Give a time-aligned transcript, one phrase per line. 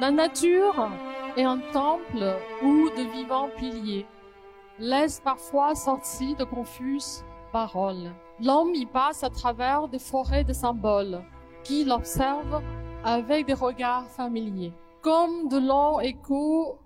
[0.00, 0.90] La nature
[1.36, 4.06] est un temple où de vivants piliers
[4.78, 8.12] laissent parfois sortir de confuses paroles.
[8.40, 11.20] L'homme y passe à travers des forêts de symboles
[11.64, 12.62] qui l'observent
[13.02, 14.72] avec des regards familiers,
[15.02, 16.78] comme de longs échos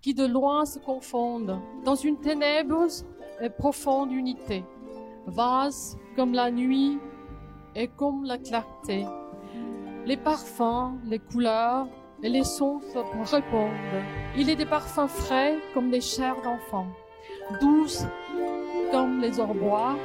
[0.00, 3.04] qui de loin se confondent dans une ténébreuse
[3.40, 4.64] et profonde unité,
[5.26, 7.00] vaste comme la nuit
[7.74, 9.04] et comme la clarté.
[10.06, 11.88] Les parfums, les couleurs
[12.22, 12.80] et les sons
[13.30, 13.70] répondent.
[14.36, 16.86] Il est des parfums frais comme des chairs d'enfants,
[17.60, 18.04] douces
[18.90, 19.96] comme les orbois,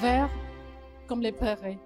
[0.00, 0.30] verts
[1.06, 1.78] comme les perrets,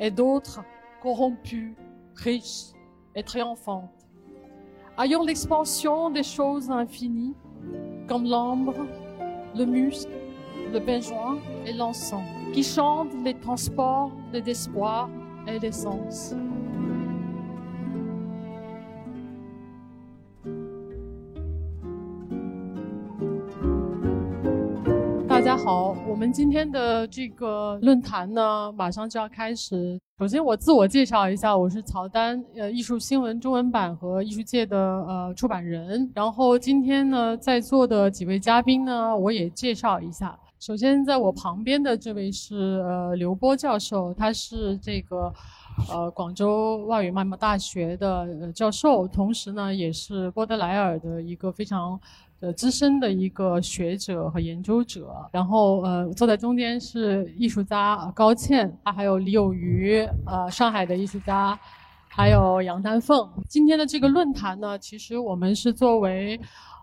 [0.00, 0.64] et d'autres
[1.02, 1.74] corrompues,
[2.16, 2.72] riches
[3.14, 3.90] et triomphantes.
[4.98, 7.34] Ayant l'expansion des choses infinies,
[8.08, 8.86] comme l'ambre,
[9.54, 10.08] le musc,
[10.72, 15.08] le benjoin et l'encens, qui chantent les transports de l'espoir
[15.46, 16.34] et l'essence.
[16.34, 16.61] 大
[25.64, 29.96] 好，我们今天的这个论坛呢，马上就要开始。
[30.18, 36.10] 首先，我自我介绍一下，我是曹丹，呃，艺术新闻中文版和艺术界的呃出版人。
[36.16, 40.36] 然后今天呢，在座的几位嘉宾呢，我也介绍一下。
[40.58, 45.32] 首先，在我旁边的这位是呃刘波教授，他是这个
[45.88, 52.00] 呃广州外语外贸大学的教授，同时呢，也是波德莱尔的一个非常。
[52.44, 61.56] 呃，资深的一个学者和研究者，然后呃，坐在中间是艺术家高倩，还有李有余，呃，上海的艺术家，
[62.08, 63.30] 还有杨丹凤。
[63.48, 66.40] 今天的这个论坛呢，其实我们是作为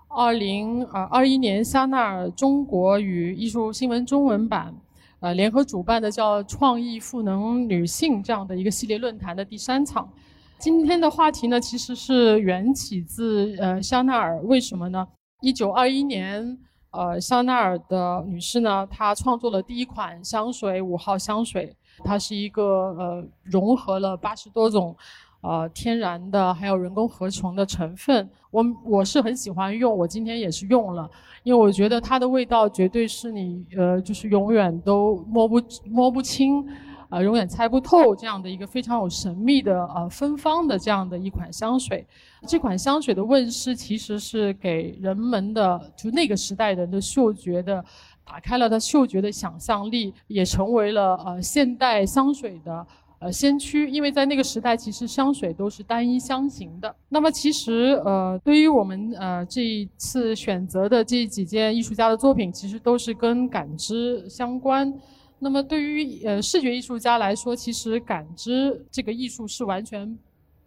[0.08, 4.73] 二零呃二一年香奈儿中国与艺术新闻中文版
[5.20, 10.09] 呃联合主办的叫“创意赋能女性”这样的一个系列论坛的第三场。
[10.58, 15.08] 今天的话题呢，其实是缘起自呃香奈儿，为什么呢？
[15.42, 16.58] 一九二一年，
[16.92, 21.76] 呃，香奈儿的女士呢，她创作了第一款香水五号香水。
[22.04, 22.64] 它是一个
[22.98, 24.95] 呃，融合了八十多种，
[25.42, 28.30] 呃，天然的还有人工合成的成分。
[28.52, 31.10] 我我是很喜欢用，我今天也是用了，
[31.44, 36.66] 因为我觉得它的味道绝对是你呃，就是永远都摸不摸不清。
[37.10, 42.06] 啊，永远猜不透这样的一个非常有神秘的呃芬芳的这样的一款香水，
[42.48, 47.83] 这款香水的问世其实是给人们的就那个时代人的嗅觉的
[48.23, 52.86] 打开了他嗅觉的想象力，也成为了呃现代香水的
[53.20, 53.90] 呃先驱。
[53.90, 56.94] 因为在那个时代，其实香水都是单一香型的。
[57.10, 64.94] 那么其实呃对于我们呃这一次选择的这几件艺术家的作品，其实都是跟感知相关。
[65.42, 70.18] 那么对于呃视觉艺术家来说，其实感知这个艺术是完全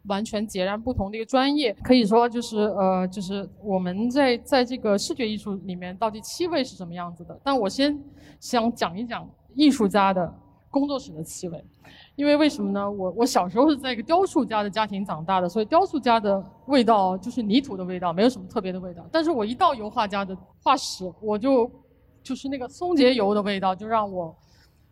[0.06, 1.74] 完全截然不同的一个专业。
[1.82, 7.38] 可以说就是呃就是我们在在这个视觉艺术里面到底气味是什么样子的。
[7.44, 8.02] 但我先
[8.40, 10.34] 想讲一讲艺术家的
[10.70, 11.62] 工作室的气味，
[12.14, 12.90] 因为为什么呢？
[12.90, 19.06] 我我小时候是在一个雕塑家的家庭长大的，所以雕塑家的味道就是泥土的味道，没有什么特别的味道。
[19.10, 21.70] 但是我一到油画家的画室，我就
[22.22, 24.36] 就是那个松节油的味道，就让我。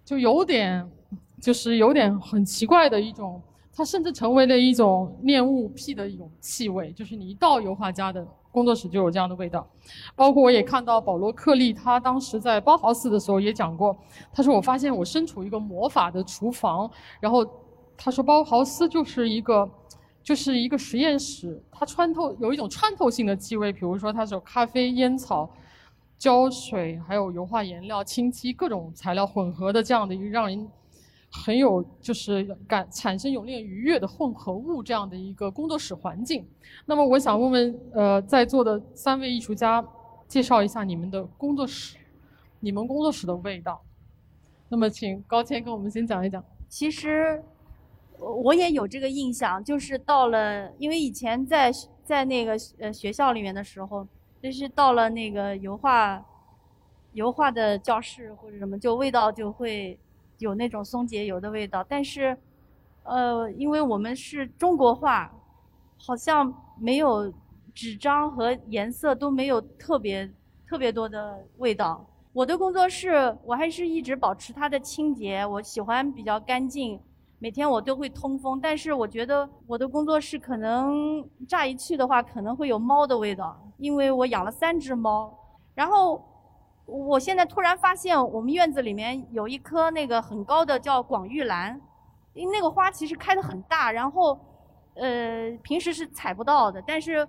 [0.02, 0.90] 就有点，
[1.40, 3.40] 就是有点很奇怪的一种，
[3.72, 6.90] 它甚至成为了一种恋物癖的一种气味。
[6.90, 9.66] 就是你一到油画家的工作室就有这样的味道，
[10.14, 13.96] 包括我也看到保罗克利，他当时在包豪斯的时候也讲过，
[14.32, 16.90] 他说我发现我身处一个魔法的厨房，
[17.20, 17.46] 然后
[17.96, 19.68] 他说包豪斯就是一个，
[20.22, 25.48] 就是一个实验室，它穿透有一种穿透性的气味，比如说它是有咖啡、烟草。
[26.18, 30.68] 胶水还有油画颜料、清漆各种材料混合的这样的一个让人
[31.30, 36.46] 很有就是感产生有点愉悦的混合物这样的一个工作室环境。
[36.86, 39.84] 那么我想问问呃在座的三位艺术家，
[40.26, 41.96] 介绍一下你们的工作室，
[42.60, 43.80] 你们工作室的味道。
[44.68, 46.44] 那么请高谦跟我们先讲一讲。
[46.68, 47.42] 其实
[48.18, 51.72] 我也有这个印象，就是到了因为以前在
[52.04, 54.06] 在那个呃学校里面的时候。
[54.42, 56.24] 就是到了那个油画，
[57.12, 60.00] 油画的教室或者什么，就味道就会
[60.40, 61.82] 有那种松节油的味道。
[61.88, 62.36] 但是，
[63.04, 65.32] 呃，因为我们是中国画，
[65.96, 67.32] 好像没有
[67.72, 70.28] 纸张和颜色都没有特别
[70.66, 72.04] 特别多的味道。
[72.32, 77.00] 我的工作室我还是一直保持它的清洁，我喜欢比较干净。
[77.42, 85.34] 每天我都会通风，但是我觉得我的工作室可能乍一去的话，可能会有猫的味道，因为我养了三只猫。
[85.74, 86.22] 然后
[86.90, 91.80] 我现在突然发现，我们院子里面有一棵那个很高的叫广玉兰，
[92.34, 94.38] 因那个花其实开得很大，然后
[94.94, 97.26] 呃，平时是采不到的，但是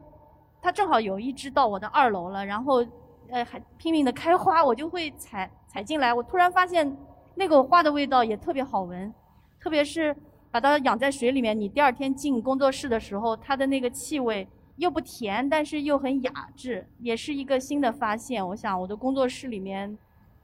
[0.62, 2.84] 它正好有一只到我的二楼了，然后
[3.30, 6.14] 呃还拼命的开花，我就会采采进来。
[6.14, 6.98] 我突然发现
[7.36, 9.14] 那个花的味道也特别好闻，
[9.60, 10.16] 特别是
[10.50, 18.46] 把它养在水里面，你第二天进工作室的时候，它的那个气味又不甜，但是又很雅致，也是一个新的发现。
[18.48, 19.98] 我想我的工作室里面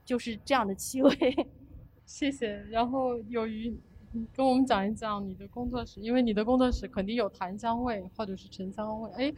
[0.05, 1.11] 就是这样的气味。
[2.05, 2.63] 谢谢。
[2.69, 3.75] 然后由于
[4.33, 9.11] 跟我们讲一讲你的工作室，因为你的工作室肯定有檀香味或者是沉香味。
[9.11, 9.33] 哎，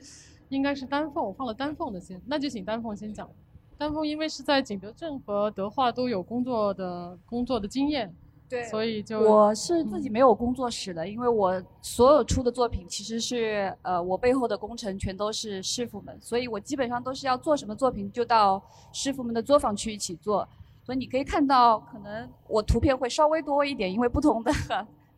[0.49, 3.29] 应该是丹凤，我放了丹凤的先，那就请丹凤先讲。
[3.77, 8.13] 丹凤因为是在景德镇和德化都有工作的工作的经验，
[8.49, 18.61] 对，所以就我是自己没有工作室的，因为我所有出的作品其实是呃我背后的工程全都是师傅们，所以我基本上都是要做什么作品就到
[18.91, 20.47] 师傅们的作坊去一起做。
[20.81, 24.51] 所以你可以看到，可能我图片会稍微多一点，因为不同的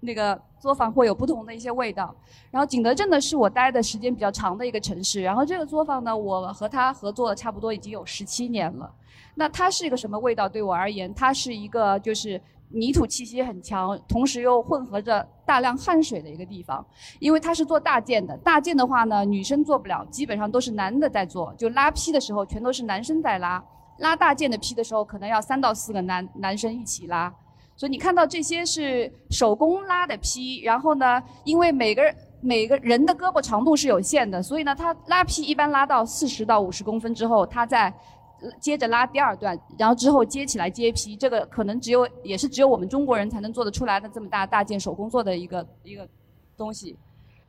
[0.02, 2.14] 那个作坊会有不同的一些味道。
[2.52, 8.92] 然后景德镇呢是我待的时间比较长的一个城市，然后这个作坊呢，我和他合作了差不多已经有十七年了。
[9.36, 10.50] 那它是一个什么味道？
[10.50, 12.40] 对我而言，它是一个就是
[12.70, 16.86] 泥土气息很强，同时又混合着大量汗水的一个地方。
[17.20, 23.64] 因为它是做大件的，大件的话呢，女生做不了，基本上都是男的在做，就拉坯的时候全都是男生在拉。
[24.00, 27.34] 拉大件的坯的时候，可能要三到四个男男生一起拉，
[27.76, 30.62] 所以你看到这些是手工拉的坯。
[30.64, 32.04] 然后呢，因为每个
[32.42, 37.94] 每个人的胳膊长度是有限的，所以呢，他拉坯一般拉到四十到五十公分之后，他再
[38.60, 41.16] 接着拉第二段，然后之后接起来接坯。
[41.16, 46.08] 这个可能只有也是只有我们中国人才能做得出来的这么大大件手工做的一个一个
[46.58, 46.98] 东西。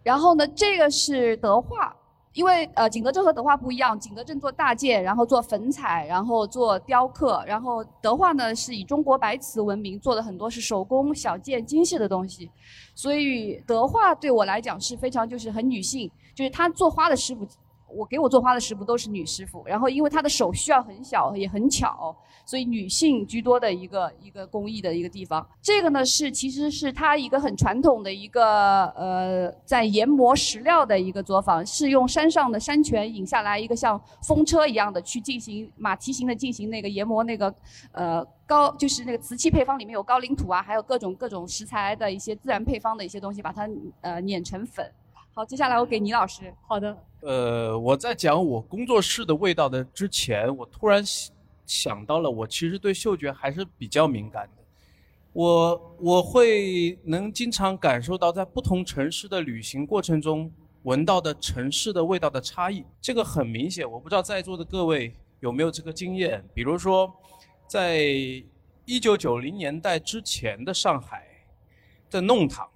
[0.03, 1.97] 然后呢，这个是德化。
[2.35, 12.51] 因为呃，景德镇和德化不一样，景德镇做大件，然后做粉彩，然后做雕刻，然后德化呢是以中国白瓷闻名，做的很多是手工小件精细的东西，
[12.95, 17.47] 所以德化对我来讲是非常就是很女性，就是他做花的师傅。
[17.95, 25.47] 我给我做花的师傅都是女师傅，然后因为她的手需要很小也很巧，所以女性居多的一个一个工艺的一个地方。
[25.61, 37.55] 这个呢是其实是它一个很传统的一个呃在研磨石料的一个作坊，是用山上的山泉引下来一个像风车一样的去进行马蹄形的进行那个研磨那个
[37.93, 43.69] 呃高就是那个瓷器配方里面有高岭土啊，还有各种各种食材的一些自然配方的一些东西，把它
[44.01, 44.91] 呃碾成粉。
[45.35, 46.53] 好，接下来我给倪老师。
[46.67, 46.97] 好的。
[47.23, 51.03] 呃，我在讲我工作室的味道的之前，我突然
[51.65, 54.63] 想到了，我其实对嗅觉还是比较敏感的。
[55.33, 60.53] 我我会能经常感受到在不同城市的旅行过程中
[60.83, 62.85] 闻到的城市的味道的差异。
[63.01, 66.45] 这个很明显，我不知道在座的各位有没有这个经验。
[66.53, 67.11] 比如说，
[67.69, 68.05] 在
[68.85, 71.25] 一九九零年代之前的上海
[72.11, 72.69] 的弄堂。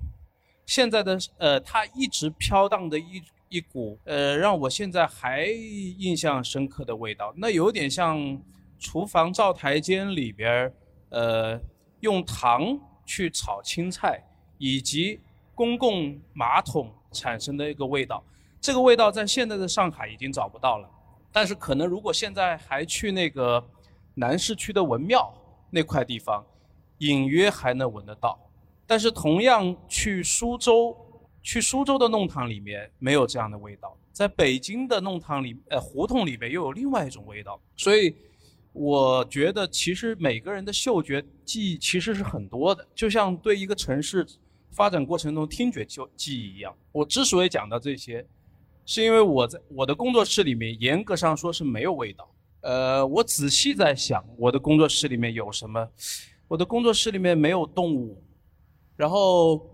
[0.65, 8.41] 现在的呃，它一直飘荡的一一股呃，让我现在还印象深刻的味道，那有点像
[8.79, 10.75] 厨房灶台间里边儿
[11.11, 11.61] 呃，
[12.01, 14.23] 用糖去炒青菜，
[14.59, 15.21] 以及
[15.55, 18.23] 公共马桶产生的一个味道。
[18.61, 20.91] 这个味道在现在的上海已经找不到了，
[21.31, 23.65] 但是可能如果现在还去那个
[24.15, 25.33] 南市区的文庙
[25.71, 26.45] 那块地方，
[26.99, 28.39] 隐约还能闻得到。
[28.89, 30.97] 但是同样去苏州，
[31.47, 37.61] 去苏州的弄堂里面没有这样的味道，在北京的弄堂里，呃，胡同里面又有另外一种味道。
[37.77, 38.13] 所以，
[38.73, 44.27] 我觉得其实每个人的嗅觉记忆其实是很多的，就像对一个城市
[44.73, 46.77] 发展过程中听觉就记忆一样。
[46.91, 48.27] 我之所以讲到这些，
[48.85, 52.29] 是因为我在我的工作室里面严格上说是没有味道。
[52.63, 55.89] 呃，我仔细在想我的工作室里面有什么，
[56.49, 58.21] 我的工作室里面没有动物。
[58.97, 59.65] 然后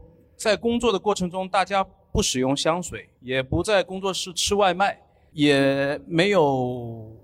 [0.43, 5.01] 在工作的过程中，大家不使用香水，也不在工作室吃外卖，
[5.33, 7.17] 也没有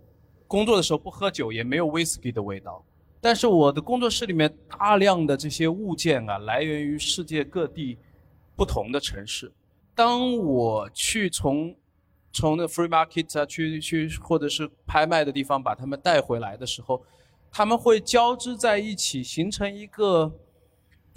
[0.46, 2.80] 工作的时候不喝酒，也没有威士忌的味道。
[3.20, 7.98] 但是我的工作室里面大量的这些物件啊，来源于世界各地
[8.54, 9.52] 不同的城市。
[9.96, 11.74] 当我去从
[12.32, 17.02] 从那 free market 啊去去或者是拍卖的地方把它们带回来的时候，
[17.50, 20.32] 他们会交织在一起，形成一个。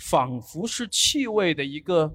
[0.01, 2.11] 仿佛是气味的一个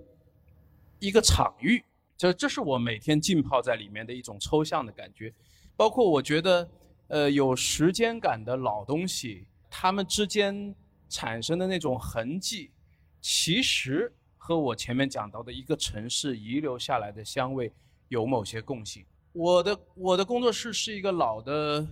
[0.99, 1.85] 一个场域，
[2.17, 5.33] 这这是我每天浸泡在里面的一种抽象的感觉。
[5.77, 6.69] 包括我觉得，
[7.07, 10.75] 呃，有时间感的老东西，它们之间
[11.09, 12.73] 产生的那种痕迹，
[13.21, 17.73] 其实和我前面讲到的一个城市遗留下来的香味
[18.09, 19.07] 有某些共性。
[19.33, 21.87] 我的我的工作室是一个老的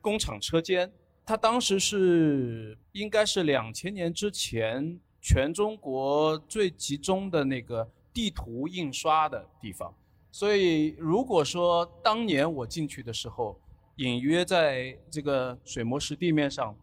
[0.00, 0.92] 工厂车间，
[1.24, 5.00] 它当时是应该是两千年之前。
[5.28, 9.92] 全中国最集中的那个地图印刷的地方。
[10.30, 13.60] 所以，如果说当年我进去的时候，
[13.96, 16.76] 隐约在这个水磨石地面上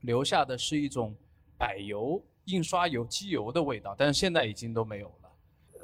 [0.00, 1.14] 留下的是一种
[1.56, 5.30] 柏油、印刷油、机油的味道，但是现在已经都没有了。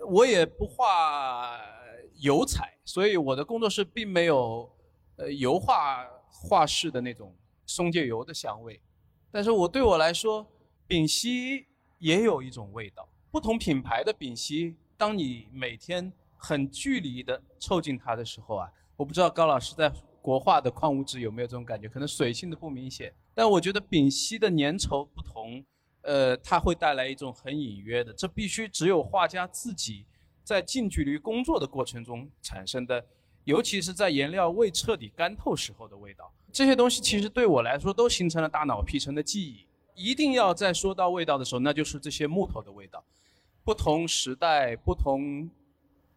[0.09, 1.57] 我也不画
[2.19, 4.69] 油彩，所以我的工作室并没有
[5.15, 7.33] 呃油画画室的那种
[7.65, 8.81] 松节油的香味。
[9.31, 10.45] 但是我对我来说，
[10.89, 11.65] 丙烯
[12.03, 13.09] 也有一种味道。
[13.31, 19.91] 不同品牌的丙烯，当你每天很距离的凑近它的时候啊，我不知道高老师在。
[20.23, 21.89] 国画的矿物质有没有这种感觉？
[21.89, 25.61] 可能水性的不明显，但我觉得丙烯的粘稠不同，
[26.03, 30.07] 呃，它会带来一种很隐约的，这必须只有画家自己
[30.45, 33.05] 在近距离工作的过程中产生的，
[33.43, 36.33] 尤其是在颜料未彻底干透时候的味道。
[36.53, 39.67] 这些东西其实对我来说都形成了大脑皮层的记忆。
[39.95, 43.03] 一定要在说到味道的时候，那就是这些木头的味道，
[43.65, 45.51] 不同时代、不同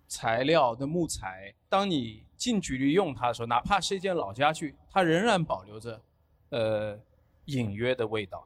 [0.07, 2.23] 材料的木材，当你。
[2.37, 6.01] 近距离用它的时候，哪怕是一件老家具，它仍然保留着，
[6.49, 6.99] 呃，
[7.45, 8.45] 隐约的味道。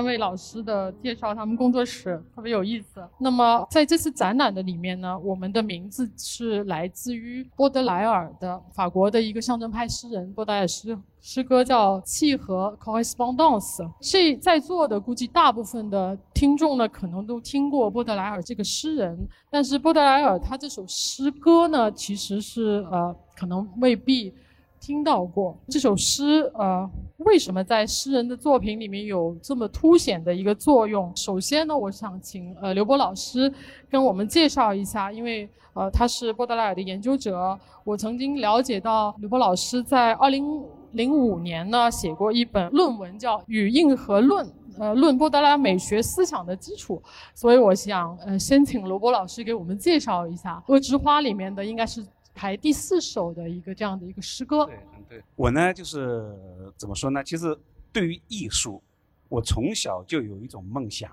[0.00, 3.06] 三位老师的介绍，他们工作室特别有意思。
[3.18, 10.32] 那么在这次展览的里面呢，我们的名字是来自于波德莱尔的法国的一个象征派诗人。
[10.32, 13.76] 波德莱尔诗诗歌叫《契合 Correspondence》。
[14.00, 19.18] 这在座的估计大部分的听众呢，可能都听过波德莱尔这个诗人。
[19.50, 24.32] 但是波德莱尔他这首诗歌呢，其实是呃，可能未必。
[24.80, 31.14] 听到过这首诗，呃，为什么在诗人的作品里面有这么凸显的一个作用？
[31.14, 33.52] 首先呢，我想请呃刘波老师
[33.90, 37.56] 跟我们介绍一下，因为呃他是波德莱尔的研究者。
[37.84, 44.46] 我曾经了解到刘波老师在二零零五年呢写过一本论文，叫《与硬核论》，
[44.78, 47.02] 呃，论波德莱尔美学思想的基础。
[47.34, 52.02] 所以我想呃先请刘波老师给我们介绍一下《恶之花》里面的应该是。
[52.40, 54.64] 排第四首的一个这样的一个诗歌。
[54.64, 54.78] 对，
[55.10, 56.34] 对我呢，就是
[56.74, 57.22] 怎么说呢？
[57.22, 57.54] 其实
[57.92, 58.82] 对于艺术，
[59.28, 61.10] 我从小就有一种梦想。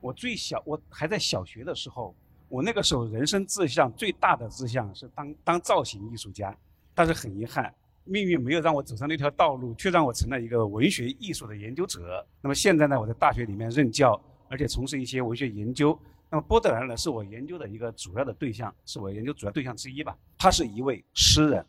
[0.00, 2.12] 我最小，我还在小学的时候，
[2.48, 6.52] 我那个时候人生志向最大的志向是当当造型艺术家。
[6.92, 7.72] 但是很遗憾，
[8.02, 12.26] 命运没有让我走上那条道路，却让我成了一个文学艺术的研究者。
[12.42, 15.96] 那么现在呢，我在大学里面任教，而且从事一些文学研究。
[16.30, 20.16] 那么波德莱尔呢，是我研究的一个主要的对象，是我研究主要对象之一吧。
[20.36, 21.64] 他是一位诗人，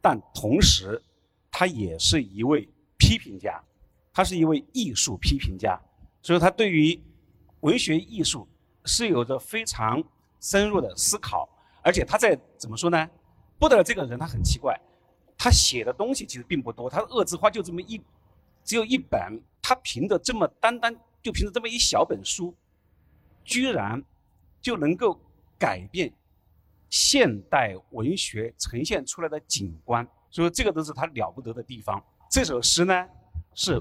[0.00, 1.02] 但同时，
[1.50, 3.60] 他也是一位批评家，
[4.12, 5.80] 他是一位艺术批评家，
[6.22, 7.00] 所以他对于
[7.60, 8.46] 文学艺术
[8.84, 10.02] 是有着非常
[10.40, 11.48] 深入的思考。
[11.82, 13.08] 而且他在怎么说呢？
[13.58, 14.78] 波德莱尔这个人他很奇怪，
[15.36, 18.00] 他写的东西其实并不多，他的《恶之花》就这么一，
[18.62, 22.54] 只有一本，他凭着这么单单就凭着这么一小本书。
[23.46, 24.02] 居然
[24.60, 25.18] 就能够
[25.56, 26.12] 改变
[26.90, 32.02] 现代文学呈现出来的景观，所以这个都是他了不得的地方。
[32.30, 33.06] 这首诗呢
[33.54, 33.80] 是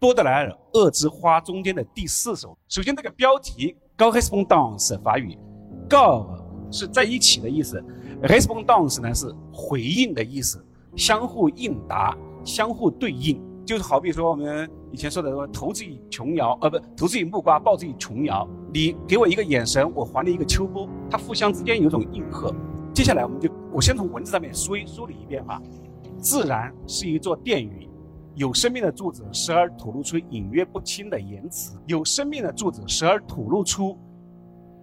[0.00, 2.56] 波德莱尔《恶之花》中间的第四首。
[2.68, 5.38] 首先，这个标题 g o r e s p o n d a n c e 法语
[5.88, 7.82] g o 是在一起的意思
[8.22, 10.64] ，“respondance” 呢是回应的意思，
[10.96, 13.40] 相互应答，相互对应。
[13.64, 18.48] 就是好比说我们以前说的说投之以琼瑶，呃不，投之以木瓜，报之以琼瑶。
[18.76, 22.54] 你给我一个眼神，我还你一个秋波，它互相之间有种应和。
[22.92, 25.58] 接下来我们就，我先从文字上面梳梳理一遍哈。
[26.18, 27.88] 自然是一座殿宇，
[28.34, 33.96] 有生命的柱子时而吐露出隐约不清的言辞，有生命的柱子时而吐露出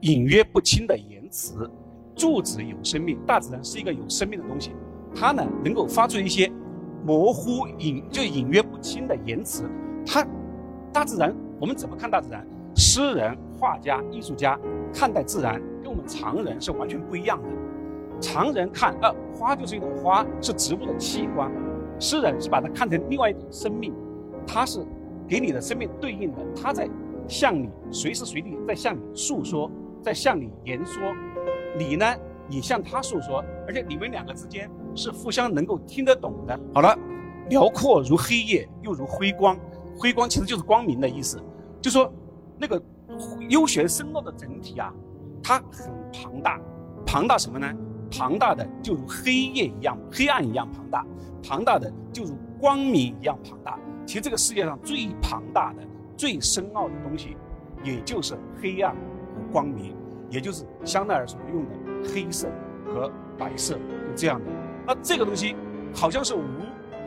[0.02, 1.70] 隐约不清的言辞。
[2.16, 4.72] 柱子有生命，大自然是一个有生命的东西，
[5.14, 6.52] 它呢能够发出一些。
[7.06, 9.70] 模糊隐就隐约不清的言辞，
[10.04, 10.26] 它
[10.92, 11.32] 大自然，
[11.62, 12.44] 我们怎么看大自然？
[12.76, 14.60] 诗人、画家、艺术家
[14.93, 17.48] 看待自然，跟我们常人是完全不一样的。
[18.20, 21.50] 常人看，呃，花就是一种花，是植物的器官；
[21.98, 23.93] 诗人是把它看成另外一种生命，
[24.46, 24.86] 它是
[25.29, 26.89] 给你的生命对应的，它在
[27.25, 31.01] 向你随时随地在向你诉说，在向你言说，
[31.79, 32.05] 你呢
[32.50, 36.60] 也向他诉说，而且你们两个之间是互相能够听得懂的。
[36.74, 36.93] 好了，
[37.50, 39.58] 辽阔如黑夜，又如辉光，
[39.98, 41.41] 辉光其实就是光明的意思，
[41.82, 42.12] 就说
[42.60, 42.82] 那个
[43.50, 44.94] 优学深奥的整体啊，
[45.44, 46.60] 它很庞大，
[47.06, 47.72] 庞大什么呢？
[48.12, 51.01] 庞大的就如黑夜一样，黑暗一样庞大；
[51.42, 53.80] 庞大的就如光明一样庞大。
[54.06, 55.82] 其实这个世界上最庞大的、
[56.15, 57.36] 最深奥的东西，
[57.84, 59.96] 也就是黑暗和光明，
[60.30, 62.48] 也就是香奈儿所用的黑色
[62.86, 64.46] 和白色，就这样的。
[64.86, 65.56] 那这个东西
[65.94, 66.42] 好像是无，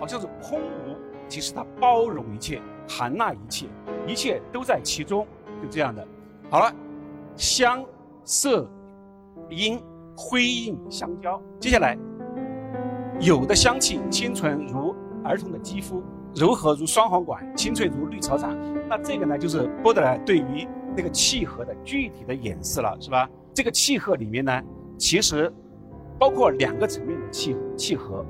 [0.01, 0.97] 好像是空无，
[1.29, 3.67] 其实它包容一切，含纳一切，
[4.09, 5.27] 一切都在其中，
[5.63, 6.07] 就这样的。
[6.51, 6.73] 好了，
[7.37, 7.85] 香、
[8.25, 8.69] 色、
[9.51, 9.83] 音、
[10.17, 11.41] 辉映相交。
[11.59, 11.97] 接下来，
[13.21, 14.95] 有的香气清纯如
[15.25, 16.03] 儿童的肌肤。
[16.35, 18.55] 柔和如双簧管，清脆如绿草场。
[18.89, 23.27] 那这个呢，就是波德莱对于那个契合的具体的演示了，是吧？
[23.55, 24.63] 这个契合里面呢，
[24.99, 25.51] 其实
[26.19, 28.23] 包括两个层面的契契合。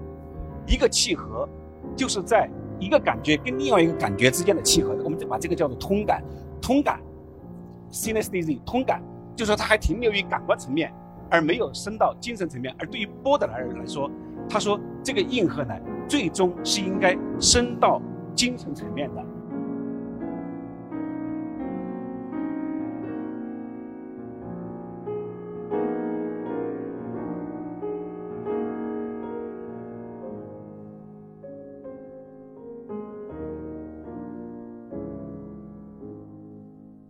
[0.69, 1.49] 一个契合，
[1.97, 6.23] 就是在一个感觉跟另外一个感觉之间的契合，我们就把这个叫做通感。
[6.63, 7.01] 通感
[7.97, 9.03] ，synesthesia，通感，
[9.35, 10.93] 就说它还停留于感官层面，
[11.31, 12.73] 而没有升到精神层面。
[12.79, 14.11] 而对于波德莱尔来说，
[14.49, 15.75] 他说这个硬核呢。
[16.09, 18.01] 最终是应该升到
[18.33, 19.21] 精神层面的。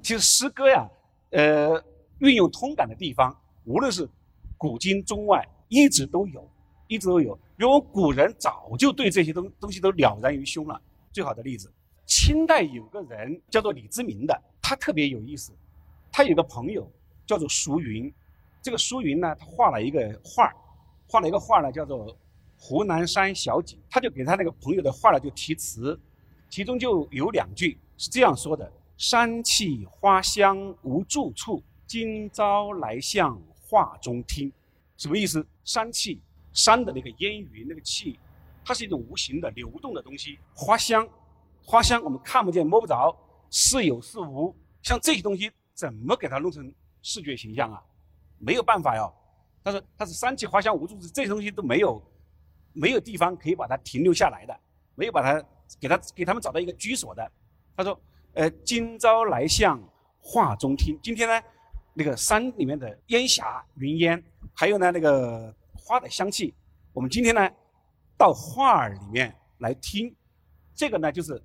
[0.07, 0.89] 其实诗歌呀，
[1.31, 1.85] 呃，
[2.21, 4.09] 运用通感的地方，无论是
[4.57, 6.49] 古今中外，一直都有。
[6.87, 10.81] 一直都有，因为古人早就对这些东东西都了然于胸了。
[11.11, 11.69] 最好的例子，
[12.07, 15.53] 清代有个人叫做李之明的，他特别有意思。
[16.13, 16.89] 他有个朋友
[17.27, 18.15] 叫做淑云，
[18.63, 20.49] 这个淑云呢，他画了一个画
[21.09, 22.07] 画了一个画呢，叫做
[22.57, 23.77] 《湖南山小景》。
[23.91, 25.99] 他就给他那个朋友的画呢就题词，
[26.49, 34.51] 其中就有两句是这样说的：“山气花香无住处，今朝来向画中听。”
[34.97, 35.47] 什么意思？
[35.65, 36.21] 山气。
[36.53, 38.19] 山的那个烟云，那个气，
[38.65, 40.39] 它是一种无形的、流动的东西。
[40.55, 41.07] 花香，
[41.63, 43.15] 花香我们看不见、摸不着，
[43.51, 44.57] 是有是无。
[44.83, 47.83] 像这些东西，怎么给它弄成视觉形象啊？
[48.39, 49.13] 没有办法哟。
[49.63, 52.03] 他说它是山气花香无住处，这些东西都没有，
[52.73, 54.59] 没有地方可以把它停留下来的，
[54.95, 55.47] 没有把它
[55.79, 57.31] 给它给他们找到一个居所的。
[57.77, 58.01] 他说，
[58.37, 59.83] 呃，今朝来向
[60.21, 60.99] 画中听。
[61.03, 61.43] 今天呢，
[61.95, 64.23] 那个山里面的烟霞云烟，
[64.55, 65.55] 还有呢那个。
[65.79, 66.53] 花的香气，
[66.93, 67.49] 我们今天呢，
[68.19, 70.13] 到画儿里面来听，
[70.75, 71.41] 这个呢就是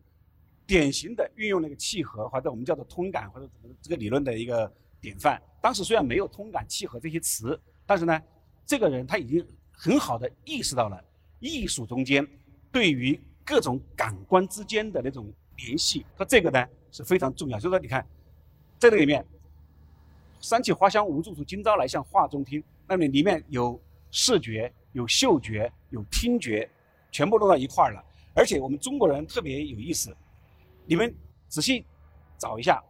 [0.66, 5.40] 典型的运用那个契合或者我们叫做通感或者怎么这个理论的一个典范。
[5.62, 8.20] 当时虽然没有通感、契合这些词，但是呢，
[8.66, 11.00] 这个人他已经很好的意识到了
[11.40, 12.28] 艺术中间
[12.72, 17.60] 对于各种感官之间的那种联系，和这个呢是非常重要。
[17.60, 18.06] 所以说，你看
[18.78, 19.26] 在这里面，
[20.40, 23.80] 山气花香无住处，今朝来向画中听，那么里面有。
[24.14, 26.70] 视觉有嗅觉有听觉，
[27.14, 28.04] 全部弄到一块儿了。
[28.36, 30.14] 而且我们中国人特别有意思，
[30.86, 31.16] 你们
[31.48, 31.86] 仔细
[32.38, 32.84] 找一下，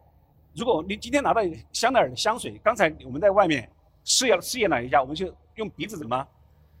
[0.52, 1.40] 如果你今天拿到
[1.72, 3.70] 香奈儿的香水，刚才我们在外面
[4.02, 6.26] 试验试验了一下，我们就用鼻子怎么？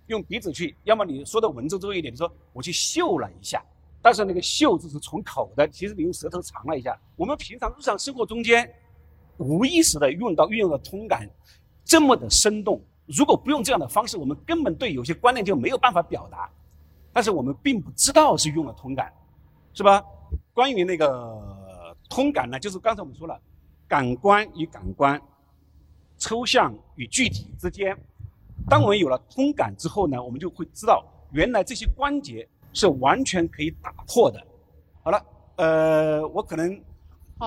[0.08, 3.64] 用鼻子去，要么你说的文绉绉一点，你说我去嗅了一下，
[4.02, 6.98] 但是那个嗅字是从口的，其实你用舌头尝了一下。
[7.16, 8.68] 我们平常日常生活中间
[9.38, 11.28] 无意识的用到运用的通感，
[11.84, 12.82] 这么的生动。
[13.06, 16.50] 如果不用这样的方式，我们根本对有些观念就没有办法表达。
[17.12, 19.12] 但是我们并不知道是用了通感，
[19.74, 20.02] 是吧？
[20.54, 23.38] 关于那个通感呢，就是刚才我们说了，
[23.86, 25.20] 感官与感官、
[26.16, 27.96] 抽象与具体之间，
[28.68, 34.40] 当我们有了通感之后呢，我们就会知道原来这些关节是完全可以打破的。
[35.02, 35.24] 好了，
[35.56, 36.80] 呃，我可能。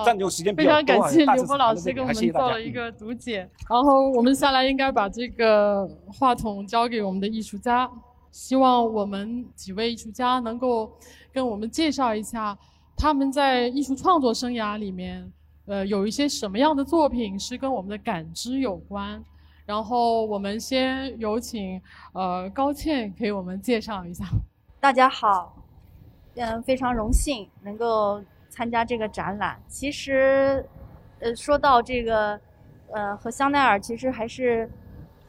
[0.04, 7.90] 占用时间非常感谢刘波老师给我们做了一个读解，然后我们下来应该把这个话筒交给我们的艺术家，
[8.30, 10.92] 希望我们几位艺术家能够
[11.32, 12.54] 跟我们介绍一下
[12.94, 15.32] 他们在艺术创作生涯里面，
[15.64, 19.24] 呃，有一些什么样的作品是跟我们的感知有关。
[19.64, 21.80] 然后我们先有请
[22.12, 24.26] 呃高倩给我们介绍一下。
[24.78, 25.56] 大家好，
[26.36, 28.22] 嗯，非常荣幸能够。
[28.48, 30.64] 参加这个展览，其实，
[31.20, 32.40] 呃，说到这个，
[32.90, 34.70] 呃，和香奈儿其实还是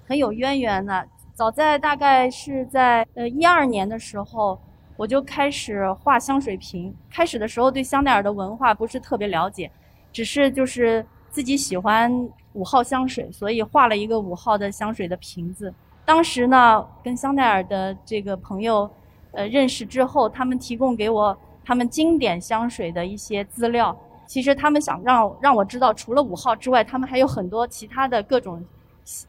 [0.05, 1.05] 很有渊源的。
[1.33, 4.57] 早在大概是在呃一二年的时候，
[4.95, 6.95] 我就开始画香水瓶。
[7.09, 9.69] 开始的时候对香奈儿的文化不是特别了解，
[10.13, 12.09] 只是就是自己喜欢
[12.53, 15.73] 五号香水，所以画了一个五号的香水的瓶子。
[16.05, 18.89] 当时呢，跟香奈儿的这个朋友，
[19.37, 23.95] 呃，认识之后，他们提供给我他们经典香水的一些资料。
[24.25, 28.65] 其实他们想让让我知道，除了五号之外，他们还有很多其他的各种，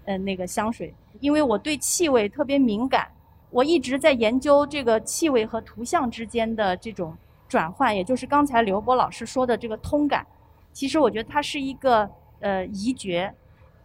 [0.07, 0.94] 呃，那个香水。
[1.21, 3.07] 因为我对气味特别敏感。
[3.51, 7.14] 我一直在研究这个气味和图像之间的这种
[7.47, 10.27] 转换，也就是刚才刘波老师说的这个通感。
[10.73, 12.09] 其实我觉得它是一个
[12.40, 13.35] 呃移觉，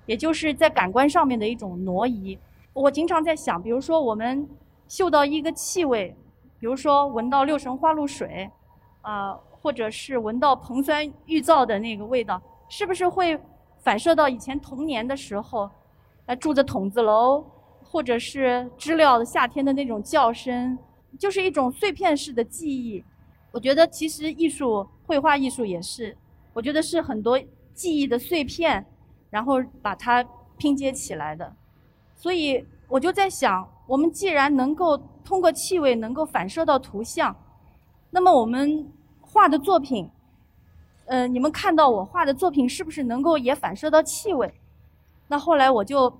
[0.05, 2.37] 也就是在感官上面的一种挪移。
[2.73, 4.47] 我经常在想，比如说我们
[4.87, 6.15] 嗅到一个气味，
[6.59, 8.49] 比如说闻到六神花露水，
[9.01, 13.39] 啊，或者是闻到硼酸玉皂的那个味道，是不是会
[13.81, 15.69] 反射到以前童年的时候，
[16.25, 17.43] 呃，住着筒子楼？
[17.85, 20.75] 或者是知了夏天的那种叫声，
[21.19, 23.03] 就是一种碎片式的记忆。
[23.51, 26.17] 我觉得其实艺术、绘画艺术也是，
[26.53, 27.39] 我觉得是很多
[27.75, 28.83] 记忆的碎片，
[29.29, 30.25] 然后把它
[30.57, 31.55] 拼接起来的。
[32.15, 37.35] 所以我就在想，我们既然能够通过气味能够反射到图像，
[38.11, 38.87] 那么我们
[39.19, 40.07] 画的作品，
[41.05, 44.53] 呃，你们看到我画的作品是不是能够也反射到气味？
[45.27, 46.13] 那后来我就。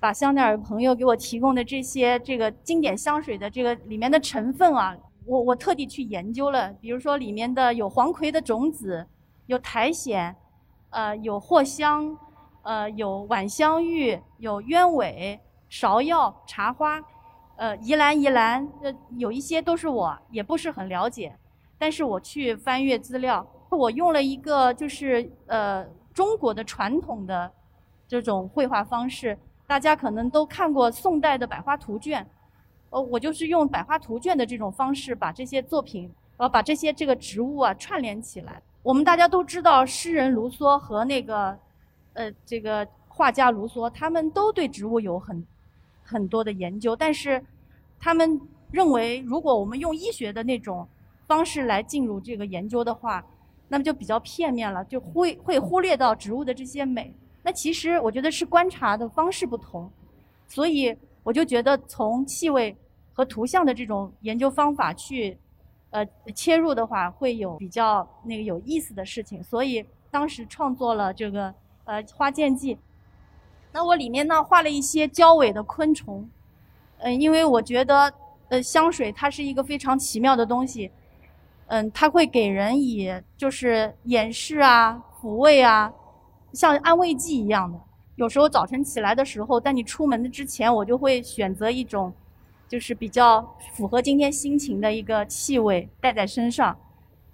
[0.00, 6.70] 把香奈儿朋友给我提供的这些这个经典香水的这个里面的成分啊，我我特地去研究了。
[6.74, 9.06] 比如说里面的有黄葵的种子，
[9.46, 10.36] 有苔藓，
[10.90, 12.18] 呃，有藿香，
[12.64, 15.40] 呃，有晚香玉，有鸢尾、
[15.74, 17.02] 芍药、茶花，
[17.56, 21.36] 呃，宜兰宜兰，呃，有一些都是我也不是很了解，
[21.76, 27.50] 但是我去翻阅资料，我用了一个就是呃中国的传统的
[28.06, 29.36] 这种绘画方式。
[29.66, 32.24] 大家可能都看过宋代的百花图卷，
[32.90, 38.62] 呃，我就是用百花图卷的这种方式，把这些作品，呃，把这些这个植物啊串联起来。
[38.84, 41.58] 我们大家都知道，诗人卢梭和那个，
[42.12, 45.44] 呃，这个画家卢梭，他们都对植物有很
[46.04, 47.42] 很多的研究，但是
[47.98, 48.40] 他们
[48.70, 50.86] 认为，如果我们用医学的那种
[51.26, 53.24] 方式来进入这个研究的话，
[53.68, 57.12] 那么就比较片面了，就会会忽略到植物的这些美。
[57.42, 59.90] 那其实我觉得是观察的方式不同，
[60.46, 62.76] 所以我就觉得从气味
[63.12, 65.36] 和图像的这种研究方法去，
[65.90, 69.42] 呃切入的话，会有比较那个有意思的事情。
[69.42, 72.74] 所以当时创作了这个呃《花间记》，
[73.74, 76.30] 那我里面呢画了一些交尾的昆虫，
[76.98, 78.10] 嗯，因为我觉得
[78.48, 80.92] 呃香水它是一个非常奇妙的东西，
[81.66, 85.92] 嗯，它会给人以就是掩饰啊、抚慰啊。
[86.52, 87.76] 像安慰剂一样的，
[88.14, 92.14] 有时候早晨起来的时候，在你出门的之前，我就会选择一种，
[92.68, 96.76] 就是比较符合今天心情的一个气味带在身上。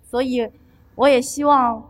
[0.03, 0.51] 所以，
[0.95, 1.87] 我也希望，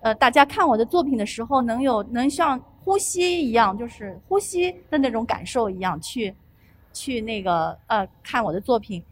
[0.00, 6.34] 呃，大家看我的作品的时候，能有能像呼吸一样，就是呼吸的那种感受一样去，
[6.92, 9.02] 去那个呃看我的作品。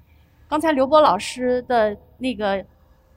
[0.48, 2.64] 刚才刘波老师的那个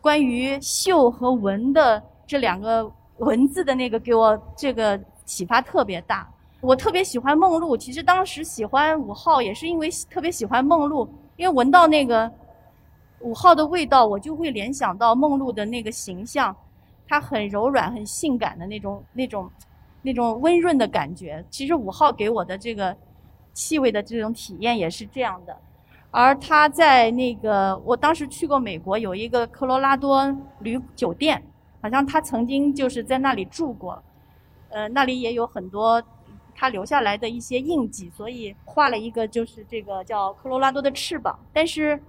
[0.01, 2.91] 关于嗅和闻的这两个。
[3.19, 6.27] 文字的那个给我这个启发特别大，
[6.61, 7.77] 我特别喜欢梦露。
[7.77, 12.29] 其实当时喜欢五号也是因为特别喜欢梦露，因为闻到那个
[13.19, 16.53] 五号的味道，我就会联想到梦露的那个形象，
[17.07, 19.49] 她很柔软、很性感的那种、那种、
[20.03, 21.43] 那种温润的感觉。
[21.49, 22.95] 其实五号给我的这个
[23.53, 25.57] 气味的这种体验也是这样的。
[26.11, 31.43] 而他在那个我当时去过美国，有一个科罗拉多旅酒店。
[31.81, 34.01] 好像他曾经就是在那里住过，
[34.69, 36.01] 呃，那里也有很多
[36.55, 42.01] 他留下来的一些印记，所以画了一个就是这个叫科罗拉多的翅膀，但是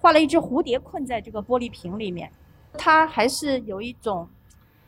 [0.00, 2.30] 画了一只蝴蝶困在这个玻璃瓶里面，
[2.78, 4.28] 它还是有一种，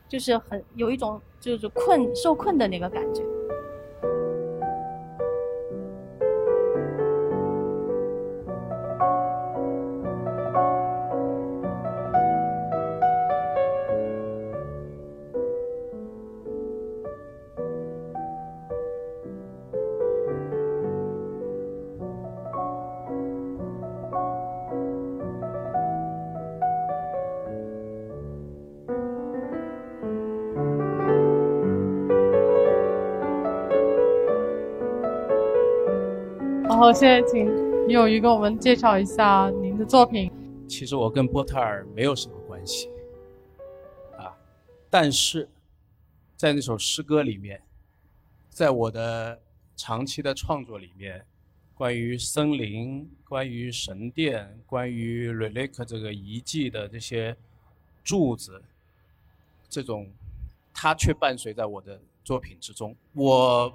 [0.09, 3.23] 就是很有一种就是困受困的那个感觉。
[36.89, 40.33] 好，现在请李有余给我们介绍一下您的作品。
[40.67, 42.89] 其实我跟波特尔没有什么关系，
[44.17, 44.35] 啊，
[44.89, 45.47] 但是
[46.35, 47.61] 在那首诗歌里面，
[48.49, 49.39] 在我的
[49.77, 51.23] 长期的创作里面，
[51.75, 57.37] 关于森林、关于神殿、关于 relic 这个遗迹的这些
[58.03, 58.63] 柱子，
[59.69, 60.11] 这种
[60.73, 62.97] 它却伴随在我的作品之中。
[63.13, 63.71] 我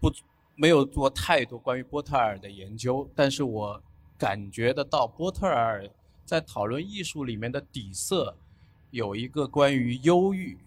[0.00, 0.10] 不
[0.60, 3.80] 没有做太多关于波特尔的研究，但是我
[4.18, 5.88] 感觉得到波特尔
[6.24, 8.36] 在讨论艺术里面的底色
[8.90, 10.58] 有一个关于忧郁、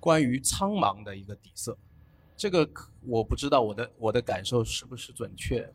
[0.00, 1.78] 关于苍茫的一个底色。
[2.36, 2.68] 这个
[3.06, 5.72] 我不知道我的我的感受是不是准确。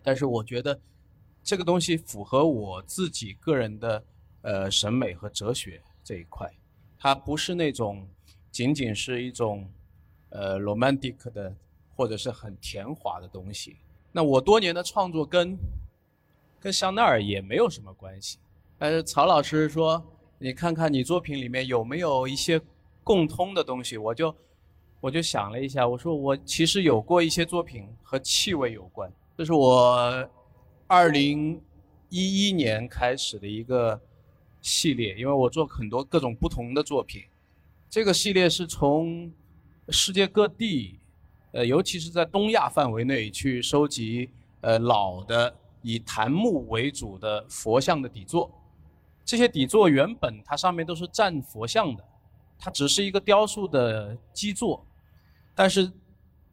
[0.00, 0.80] 但是我觉得
[1.42, 4.04] 这个东西符合我自己个人的
[4.42, 6.48] 呃审美和哲学这一块，
[6.96, 8.08] 它不是那种
[8.52, 9.68] 仅仅是一种
[10.28, 11.52] 呃 romantic 的
[11.98, 13.76] 或者是很甜滑的东西。
[14.12, 15.58] 那我多年的创作跟
[16.60, 18.38] 跟香奈儿也没有什么关系。
[18.78, 20.00] 但是曹老师说，
[20.38, 22.60] 你看看你作品里面有没有一些
[23.02, 24.32] 共通的东西，我就
[25.00, 29.12] 我就想了一下，我说我其实有过一些作品和气味有关。
[29.36, 30.30] 这是我
[30.86, 31.60] 二零
[32.10, 34.00] 一一年开始的一个
[34.62, 37.24] 系列，因为我做很多各种不同的作品。
[37.90, 39.32] 这个系列是从
[39.88, 41.00] 世界各地，
[41.58, 48.50] 呃，尤其是在东亚范围内去收集呃老的以檀木为主的佛像的底座。
[49.24, 52.04] 这些底座原本它上面都是站佛像的，
[52.58, 54.86] 它只是一个雕塑的基座，
[55.54, 55.90] 但是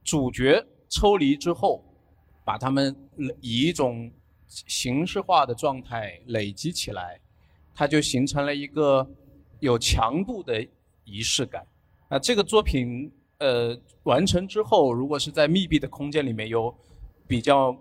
[0.04, 1.84] 主角抽离之后。
[2.48, 2.96] 把它们
[3.42, 4.12] 以一种
[4.48, 7.20] 形式化的状态累积起来，
[7.74, 9.10] 它就形成了一个
[9.60, 10.64] 有强度的
[11.06, 11.66] 仪式感。
[12.08, 16.74] 啊，这个作品呃完成之后，如果是在密闭的空间里面，有
[17.28, 17.76] 比较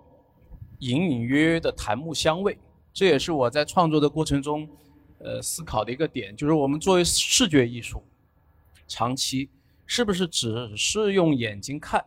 [0.80, 2.58] 隐隐约约的檀木香味，
[2.92, 4.68] 这也是我在创作的过程中
[5.18, 8.02] 呃思考的一个点，就是我们作为视觉艺术，
[8.88, 9.48] 长期
[9.86, 12.04] 是不是只是用眼睛看？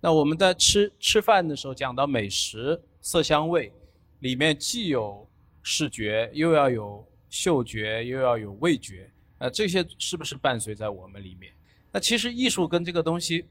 [0.00, 3.72] 那我们在吃吃饭的时候讲到美食色香味，
[4.20, 5.28] 里面既有
[5.62, 11.52] 视觉，又要有嗅觉，又要有味觉，呃，这些是不是伴随在我们里面？
[11.92, 13.46] 那其实艺术跟这个东西，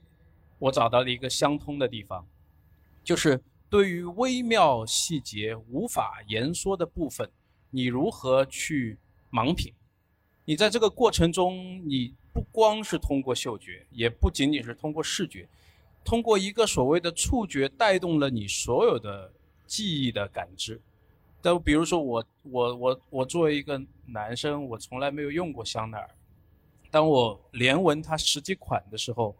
[0.58, 2.26] 我找到了一个相通的地方，
[3.04, 7.30] 就是对于微妙细节无法言说的部分，
[7.70, 8.98] 你如何去
[9.32, 9.74] 盲品？
[10.46, 15.48] 你在这个过程中，你不光是通过嗅觉，也不仅仅是通过视觉。
[16.04, 19.32] 通过一个所谓的触觉带动了你所有的
[19.68, 20.82] 记忆的感知，
[21.42, 26.10] 都比如说我我我我作为一个男生，我从来没有用过香奈儿，
[26.92, 29.36] 当我连闻它十几款的时候，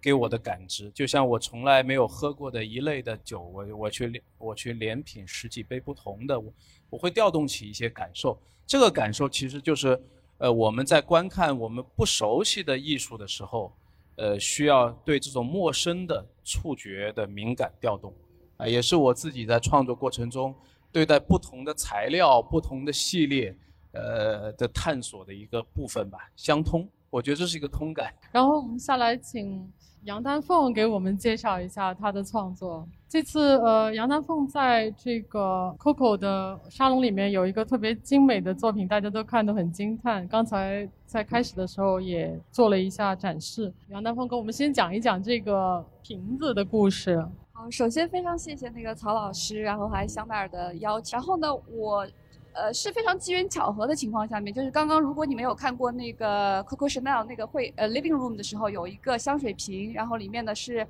[0.00, 6.52] 给我的感知，就像我从来没有喝过的一类的酒，我我去我去连品十几杯不同的，我
[6.90, 10.00] 我会调动起一些感受，这个感受其实就是，
[10.38, 13.72] 呃，我们在观看我们不熟悉的艺术的时候。
[14.16, 18.12] 呃，需要对这种陌生的触觉的敏感调动，
[18.58, 20.54] 啊，也是我自己在创作过程中
[20.92, 23.56] 对待不同的材料、不同的系列，
[23.92, 28.12] 呃的探索的一个部分吧，相通，我觉得这是一个通感。
[28.32, 29.70] 然后我们下来请。
[30.04, 32.88] 杨丹凤给我们介绍一下她的创作。
[33.06, 40.26] 这次，呃，杨丹凤在这个 Coco 的沙龙里面有一个特别精美的作品，大家都看得很惊叹。
[40.26, 43.70] 刚才在开始的时候也做了一下展示。
[43.88, 47.22] 杨丹凤跟我们先讲一讲这个瓶子的故事。
[47.52, 51.18] 好，首先非常谢谢那个曹老师，然后还香奈儿的邀请。
[51.18, 52.08] 然后呢，我。
[52.52, 60.86] 呃，是非常机缘巧合的情况下面，就是刚刚如果你没有看过那个 Coco Chanel 那个会呃 Living Room 的时候，有一个香水瓶，然后里面呢是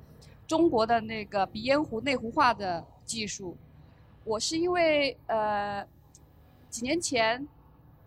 [0.47, 3.57] 中国的那个鼻烟壶内壶化的技术。
[4.25, 5.85] 我是因为呃
[6.71, 7.47] 几年前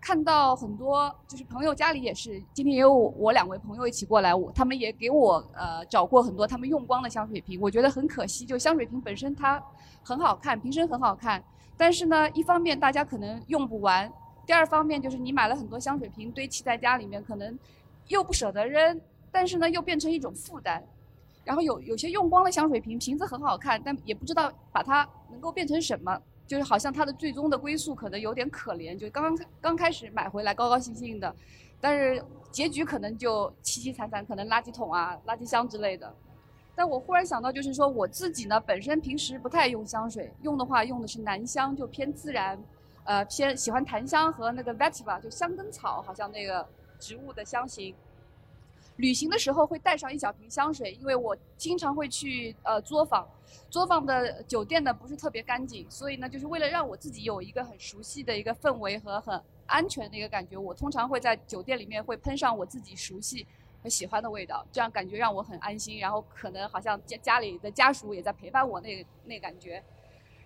[0.02, 9.64] 看到很多就是朋友家里也是，今天也有我两位朋友一起过来，我他们也给我呃找过很多他们用光的香水瓶，我觉得很可惜，就香水瓶本身它
[10.04, 11.44] 很好看，瓶身很好看。
[11.84, 14.10] 但是呢，一方面大家可能用不完，
[14.46, 17.60] 第二方面就是你买了很多香水瓶堆砌在家里面，可能
[18.08, 19.02] 又不舍得扔，
[19.34, 20.82] 但是呢又变成一种负担。
[21.44, 26.18] 然后有有些用光的香水瓶，瓶子很好看，但也不知道把它能够变成什么，
[26.48, 31.36] 就是好像它的最终的归宿可能有点可怜，就刚刚刚开始买回来高高兴兴的，
[31.82, 36.16] 但是结局可能就凄凄惨惨，可能垃圾桶啊、垃圾箱之类的。
[36.76, 42.58] 但我忽然想到，就是说我自己呢，本身平时不太用香水，用的话用的是男香，就偏自然，
[43.04, 46.68] 呃，偏喜欢檀香和那个 vetiver，就香根草，好像那个
[47.00, 47.94] 植物的香型。
[48.98, 53.28] 旅行的时候会带上一小瓶香水，因为我经常会去呃作坊，
[53.70, 63.48] 作坊的酒店呢不是特别干净，所以呢，就是为了让我自己有一个很熟悉的一个氛围和很安全的一个感觉，我通常会在酒店里面会喷上我自己熟悉。
[63.84, 69.84] 很喜欢的味道，这样感觉让我很安心，然后可能好像家家里的家属也在陪伴我，那那感觉。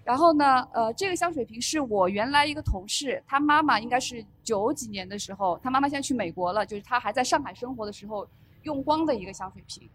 [0.04, 8.28] 然后呢，呃，这个香水瓶是我原来一个同事，他妈妈应该是九几年的时候，他妈妈现在去美国了，就是他还在上海生活的时候
[8.64, 9.88] 用光的一个香水瓶。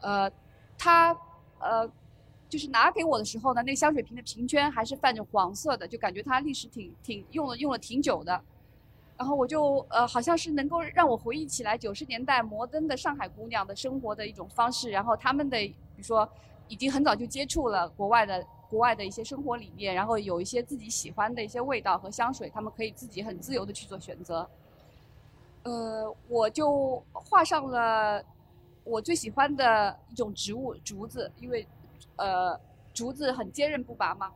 [0.00, 0.30] 呃，
[0.78, 1.16] 他
[1.58, 1.90] 呃，
[2.48, 8.40] 就是拿给我的时候呢，那香水瓶的瓶圈还是泛着黄色的，就感觉它历史挺挺用了用了挺久的。
[9.16, 16.28] 然后我就呃，好像是能够让我回忆起来九十年代摩登的上海姑娘的生活的一种方式，然后他们的比如说
[16.68, 18.44] 已经很早就接触了国外的。
[18.70, 24.48] 国外的一些生活理念，然后有一些自己喜欢的一些味道和香水，他们可以自己很自由的去做选择。
[25.62, 28.24] 呃，我就画上了
[28.82, 31.64] 我最喜欢的一种植物竹子，因为
[32.16, 32.58] 呃
[32.92, 34.32] 竹子很坚韧不拔嘛，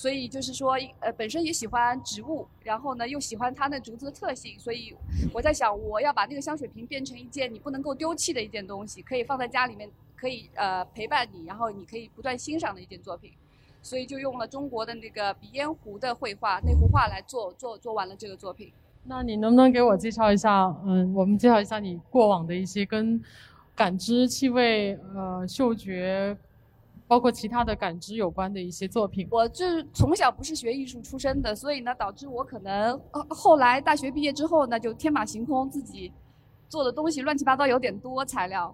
[0.00, 4.96] 所以就是说呃本身也喜欢植物，然后呢又喜欢它那竹子的特性，所以
[5.30, 13.30] 我在想我要把那个香水瓶变成一件你不能够丢弃的一件东西，可以放在家里面，可以呃陪伴你，然后你可以不断欣赏的一件作品。
[13.82, 18.72] 所以就用了中国的那个鼻烟壶的绘画那幅画来做做做完了这个作品。
[19.04, 20.74] 那你能不能给我介绍一下？
[20.86, 23.22] 嗯，我们介绍一下你过往的一些跟
[23.74, 26.36] 感知、气味、呃、嗅觉，
[27.10, 29.26] 包括其他的感知有关的一些作品。
[29.32, 32.96] 我这从小不是学艺术出身的，所以呢，导致我可能
[33.28, 36.12] 后来大学毕业之后呢，就天马行空，自己
[36.68, 38.72] 做的东西乱七八糟有点多材料。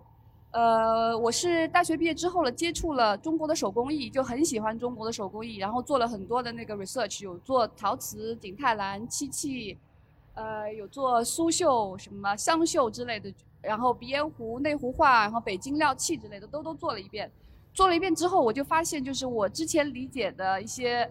[0.50, 9.78] 呃，我是大学毕业之后了，接触了中国的手工艺，就很喜欢中国的手工艺，然后做了很多的那个 research，有做陶瓷、景泰蓝、漆器，
[10.34, 17.32] 呃，有做苏绣、什么湘绣之类的，然后鼻烟壶、内壶画，然后北京料器之类的都都做了一遍。
[17.76, 21.08] 做了一遍之后，我就发现，就是我之前理解的一些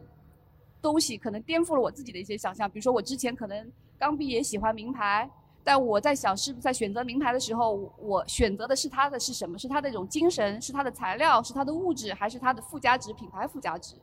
[0.82, 2.67] 东西，可能颠覆了我自己的一些想象。
[2.67, 5.30] 比如说，我之前可能刚毕业喜欢名牌。
[5.67, 9.58] 但我在想，是不是在选择名牌的时候，我选择的是它的是什么？
[9.58, 13.95] 是它的一种精神，是它的材料，是它的物质，还是它的附加值、品牌附加值？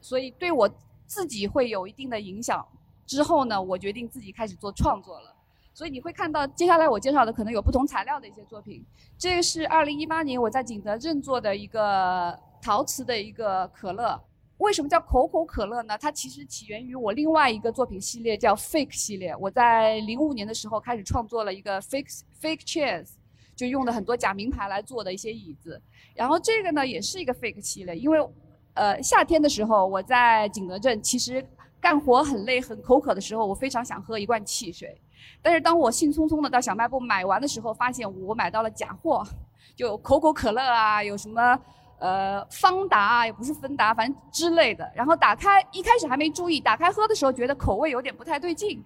[0.00, 0.66] 所以对我
[1.06, 2.66] 自己会有一定的影响。
[3.06, 5.34] 之后呢，我决定自己开始做创作了。
[5.78, 8.84] 所以你会看到接下来我介绍的可能有不同材料的一些作品。
[9.16, 14.20] 这个是二零一八年我在景德镇做的一个陶瓷的一个可乐。
[14.56, 15.96] 为什么叫口口可乐呢？
[15.96, 19.32] 它其实起源于我另外一个作品系列，叫 Fake 系列。
[19.36, 23.10] 我在零五年的时候开始创作了一个 Fake Fake Chairs，
[23.54, 25.80] 就用的很多假名牌来做的一些椅子。
[26.12, 28.18] 然后这个呢也是一个 Fake 系列，因为
[28.74, 31.46] 呃夏天的时候我在景德镇，其实
[31.80, 35.00] 干活很累很口渴的时候，我非常想喝一罐汽水。
[35.42, 39.24] 但是当我兴冲冲的到小卖部买完的时候，发现我买到了假货，
[39.76, 41.58] 就口口可乐啊，有什么？
[42.00, 44.88] 呃，方达啊也不是芬达，反正之类的。
[44.94, 48.80] 然后打开，一开始还没注意，打开喝的时候觉得口味有点不太对劲。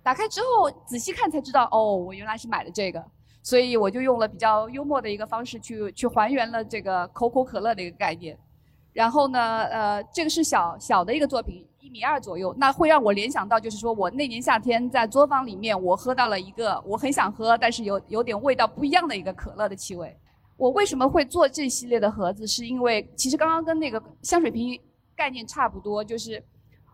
[0.00, 3.04] 打开之后仔细看才知道，哦，我原来是买的这个。
[3.42, 8.38] 所以我就用了比较幽默的一个方式去去还原了这个口口可乐的一个概念。
[8.96, 20.16] 然后呢，呃，这个是小小的一个作品，一米二左右，那会让我联想到，就是说我那年夏天在作坊里面，我喝到了一个我很想喝，但是有有点味道不一样的一个可乐的气味。
[20.56, 22.46] 我为什么会做这系列的盒子？
[22.46, 24.80] 是因为其实刚刚跟那个香水瓶
[25.14, 26.42] 概念差不多，就是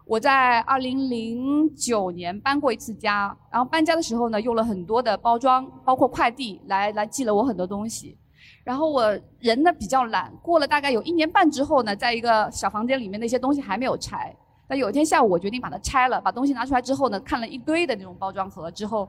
[0.05, 8.19] 我在二零零九年搬过一次家，然后搬家的时候呢，用了很多的包装，包括快递来来寄了我很多东西。
[8.65, 14.35] 然后我人呢比较懒，过了大概有一年半之后呢，在一个小房间里面那些东西还没有拆。
[14.69, 19.09] 那有一天下午我决定把它拆了，把东西拿出来之后呢，看了一堆的那种包装盒之后。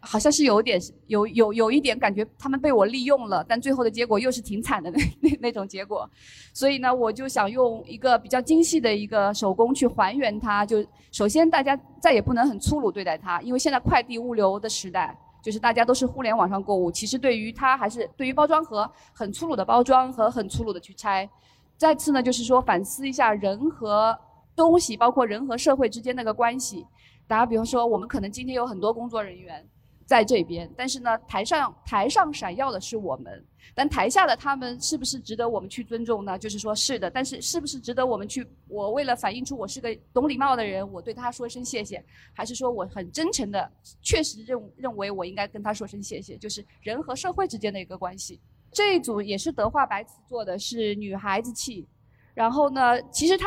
[0.00, 6.08] 好像是有点有有有一点感觉，他们被我利用了，但最后的结果又是挺惨的那那那种结果，
[6.54, 10.64] 所以呢，我就想用一个比较精细的一个手工去还原它。
[10.64, 21.28] 就首先大家再也不能很粗鲁对待它，因为现在快递物流的时代，就是大家都是互联网上购物，其实对于它还是对于包装盒很粗鲁的包装和很粗鲁的去拆。
[21.76, 24.18] 再次呢，就是说反思一下人和
[24.56, 26.84] 东西，包括人和社会之间那个关系。
[27.26, 29.64] 打个比方说，我们可能今天有很多工作人员。
[30.08, 33.44] 在这边，但是呢，台上台上闪耀的是我们，
[33.74, 36.38] 但台下的他们是不是值得我们去尊重呢？
[36.38, 38.42] 就是说，是的，但是是不是值得我们去？
[38.68, 42.02] 我为了反映出我是个懂礼貌的人，我对他说声谢谢，
[42.32, 46.38] 还是说我很真诚的，确实认认为我应该跟他说声谢谢？
[46.38, 48.40] 就是人和社会之间的一个关系。
[48.72, 51.86] 这一组也是德化白瓷做的，是女孩子气，
[52.32, 53.46] 然后呢，其实他。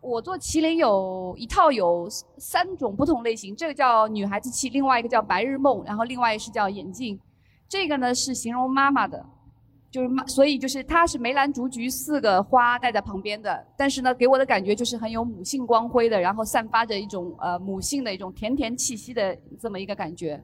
[0.00, 2.08] 我做麒麟有一套有
[2.38, 7.18] 三种不同类型，这个叫女孩子气，另外一个叫白日梦，然后另外是叫眼镜。
[7.68, 9.24] 这个呢是形容妈妈的，
[9.90, 20.42] 就是妈，所以就是它是梅兰竹菊四个花带在旁边的，但是呢给我的感觉就是很有母性光辉的，然后散发着一种呃母性的一种甜甜气息的这么一个感觉。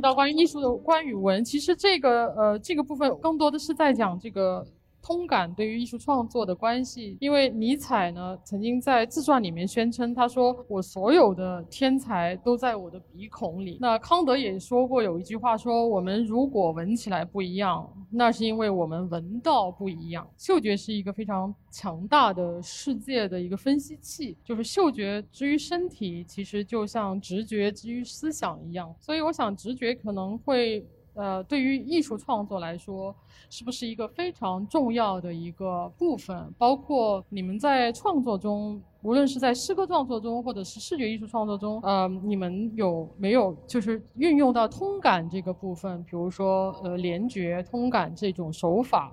[0.00, 1.44] 到关于艺术的关于文。
[1.44, 4.64] 其实这个呃这个部分更多的是在讲这个。
[5.02, 13.78] 通感对于艺术创作的关系，因为尼采呢曾经在自传里面宣称，他说我所有的天才都在我的鼻孔里。
[13.80, 20.28] 那康德也说过有一句话说，我们如果闻起来不一样，那是因为我们闻到不一样。
[20.36, 28.94] 嗅觉是一个非常强大的世界的一个分析器，就是嗅觉之于身体，其实就像直觉之于思想一样。
[29.00, 30.86] 所以我想，直觉可能会。
[31.14, 33.14] 呃，对于艺术创作来说，
[33.48, 36.52] 是不是一个非常重要的一个部分？
[36.56, 46.02] 包括你们在创作中，无论是在诗歌创作中，或者是视觉艺术创作中，呃，你们有没有就是运用到通感这个部分？
[46.04, 49.12] 比如说，呃，联觉、通感这种手法，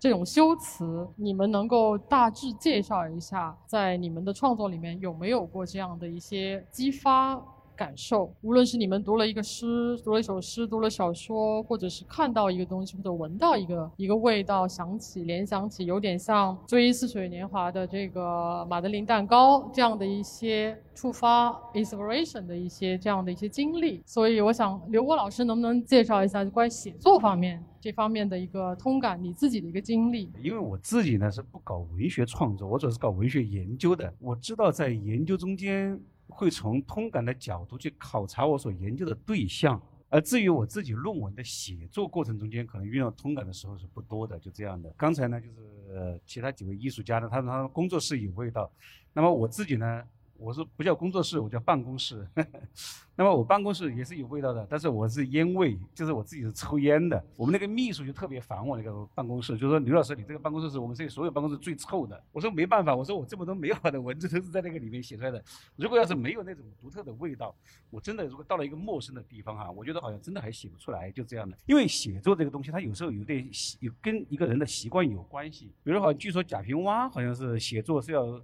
[0.00, 7.40] 这种修辞，你们能够大致介绍一下，在你们的创作里面有没有过这样的一些激发？
[7.76, 24.02] 感受，无论是你们读了一个诗，读了一首诗，读了小说，或者是看到一个东西，或者闻到一个一个味道，想起联想起，有点像《追忆似水年华》的这个马德琳蛋糕这样的一些触发 inspiration 的一些这样的一些经历。
[24.06, 30.32] 所以，我想刘波老师能不能介绍一下关于写作方面这方面的一个通感，你自己的一个经历？
[30.42, 34.12] 因为我自己呢是不搞文学创作，我主要是搞文学研究的。
[34.18, 36.00] 我知道在研究中间。
[36.36, 39.80] 会从通感的角度去考察我所研究的对象，
[40.10, 44.92] 而至于我自己论文的写作过程中间，可能运用通感的时候是不多的，就这样的。
[44.98, 48.70] 刚才呢，就是其他几位艺术家呢，他们他们工作室有味道，
[49.14, 50.04] 那么我自己呢？
[50.38, 52.26] 我是不叫工作室，我叫办公室。
[53.18, 57.24] 那么我办公室也是有味道的，但是我是烟味，就是我自己是抽烟的。
[57.34, 62.22] 我们那个秘书就特别烦我那个办公室，就说刘老师，你这个办公室是我们这里所有办公室最臭的。
[62.30, 65.42] 我说没办法，我说我这么多美好的文字都是在那个里面写出来的。
[65.76, 67.54] 如果要是没有那种独特的味道，
[67.88, 71.56] 我真的如果到了一个陌生的地方哈，我觉得好像真的还写不出来，就这样的。
[71.64, 73.48] 因为写作这个东西，它有时候有点，
[73.80, 75.72] 有跟一个人的习惯有关系。
[75.82, 78.38] 比如好像据说贾平凹好像是写作是要。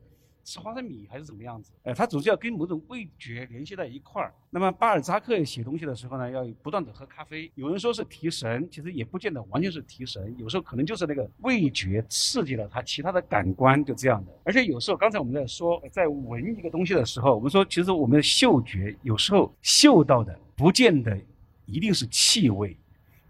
[0.45, 1.72] 吃花生米还是怎么样子？
[1.84, 4.34] 哎，他总是要跟某种味觉联系在一块儿。
[4.51, 7.51] 那么巴尔扎克写东西的时候呢，要不断的喝咖啡。
[7.55, 14.32] 有人说是提神，其实也不见得完全是提神，有时候可能就是那个味觉刺激了他其他的感官，就这样的。
[14.45, 21.18] 而且有时候，刚才我们在说，在闻一个东西的时候，我们说其实我们的嗅觉有时候嗅到的不见得
[21.66, 22.76] 一定是气味。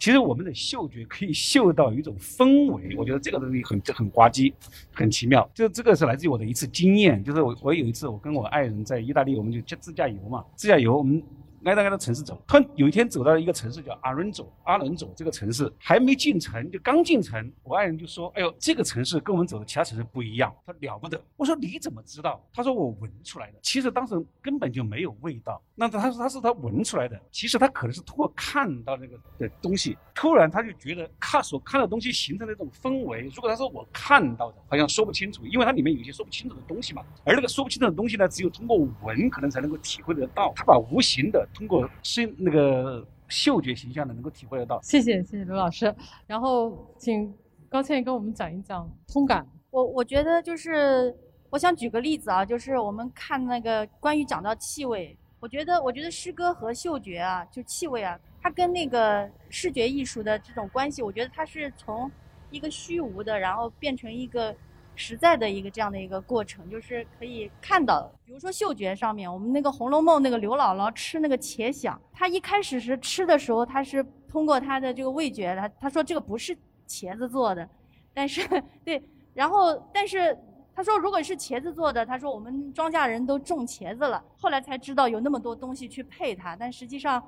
[0.03, 4.53] 其实我们的嗅觉可以嗅到一种氛围，我觉得这个东西很很滑稽，
[4.93, 5.49] 很奇妙。
[5.55, 11.23] 就这个是来自于我的一次经验，就是我我有一次我跟我爱人在意大利，我们就自驾游嘛，自驾游我们。
[11.65, 21.21] 挨着挨着城市走，突然有一天走到一个城市叫阿伦佐，阿伦佐这个城市还没进城，就刚进城，我爱人就说：“哎呦，这个城市跟我们走的其他城市不一样。”他了不得。
[21.37, 25.63] 我说：“你怎么知道？”他说：“我闻出来的。”其实当时根本就没有味道。
[25.75, 33.31] 那他说他是他闻出来的，其实他可能是通过看到那个的东西，突然他就觉得看所看的东西形成的这种氛围。
[33.35, 37.03] 如果他说我看到的，好像说不清楚，因为它里面有一些说不清楚的东西嘛。
[37.25, 40.53] 而那个说不清楚的东西呢，只有通过闻可能才能够体会得到。
[40.57, 41.49] 他把无形的。
[41.55, 44.81] 通过是那个嗅觉形象的，能够体会得到。
[44.83, 45.95] 谢谢谢谢刘老师，
[46.27, 47.33] 然后请
[47.69, 49.47] 高倩跟我们讲一讲通感。
[49.71, 51.17] 我我觉得就是，
[51.51, 62.11] 我想举个例子啊，就是我们看那个关于讲到气味，我觉得我觉得诗歌和嗅觉啊，就气味啊，它跟那个视觉艺术的这种关系，我觉得它是从
[62.51, 64.55] 一个虚无的，然后变成一个。
[64.95, 77.69] 实在的一个这样的一个过程，就是可以看到，比如说嗅觉上面，我们那个《红楼梦》那个刘姥姥吃那个茄想，她一开始是吃的时候，她是通过她的这个味觉，她她说这个不是茄子做的，
[78.13, 78.47] 但是
[78.85, 80.37] 对，然后但是
[80.75, 87.23] 她说如果是茄子做的，她说我们庄稼人都种茄子了，后来才知道有那么多东西去配它，但实际上，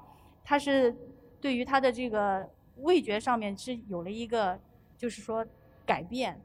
[0.45, 0.95] 它是
[1.41, 2.47] 对于它的这个
[2.83, 4.59] 味觉上面是有了一个
[4.99, 5.45] 就是说
[5.87, 6.39] 改变。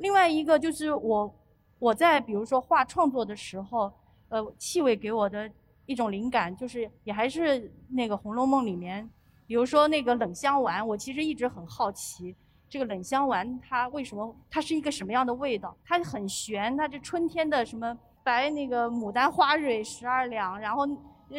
[0.00, 1.32] 另外一个就是我，
[1.78, 3.92] 我在比如说画创作的时候，
[4.30, 5.48] 呃，气味给我的
[5.84, 9.08] 一种灵感，就是也还是那个《红楼梦》里面，
[9.46, 12.34] 比如说那个冷香丸，我其实一直很好奇，
[12.66, 15.76] 这个冷香丸它为什么它是一个什么样的味道？
[15.84, 17.94] 它很玄，它这春天的什么
[18.24, 20.86] 白那个牡丹花蕊十二两，然后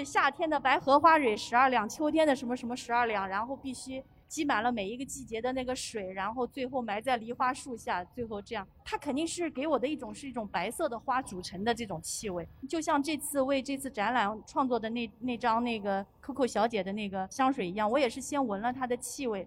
[0.05, 4.03] 夏天的白荷花蕊十二两，秋天的什么什么十二两，然后必须。
[4.31, 19.45] 积满了每一个季节的那个水，然后最后埋在梨花树下，最后这样，它肯定是给我的一种是一种白色的花组成的这种气味，就像这次为这次展览创作的那那张那个 Coco 小姐的那个香水一样，我也是先闻了它的气味，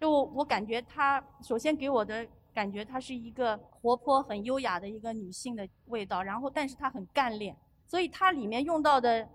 [0.00, 7.54] 就我感觉它首先给我的感觉它是一个活泼很优雅的一个女性的味道，然后但是它很干练，
[7.86, 9.28] 所以它里面用到的，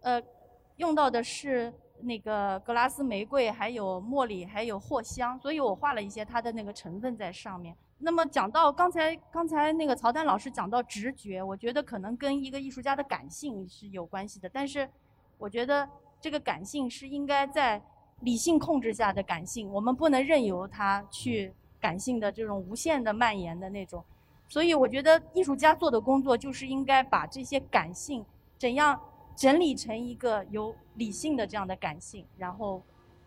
[0.00, 0.22] 呃，
[0.78, 1.70] 用到的是。
[2.00, 7.76] 那个格拉斯玫瑰，还有茉莉，还有藿香，所以我画了一些它的那个成分在上面。
[7.98, 14.88] 那么讲到刚才刚才那个曹丹老师讲到直觉，我觉得可能跟一个艺术家的感性是有关系的，但是
[15.38, 15.88] 我觉得
[16.20, 17.82] 这个感性是应该在
[18.20, 24.04] 理性控制下的感性，我们不能任由它去感性的这种无限的蔓延的那种。
[24.48, 28.24] 所以我觉得艺术家做的工作就是应该把这些感性
[28.58, 29.00] 怎样
[29.36, 32.82] 整理成一个有理性的这样的感性，然后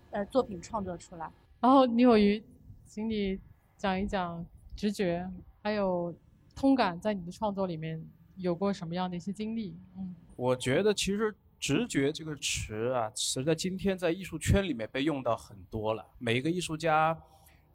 [0.10, 1.32] 呃作品创作出来。
[1.62, 2.44] 然后李有余，
[2.86, 3.40] 请你
[3.78, 4.46] 讲一讲
[4.76, 5.30] 直觉
[5.62, 6.14] 还有
[6.56, 8.04] 通感在你的创作里面
[8.38, 9.78] 有过什么样的一些经历？
[9.98, 16.06] 嗯，我觉得其实“直觉”这个词啊，实在今天在艺术圈里面被用到很多了。
[16.18, 17.16] 每一个艺术家，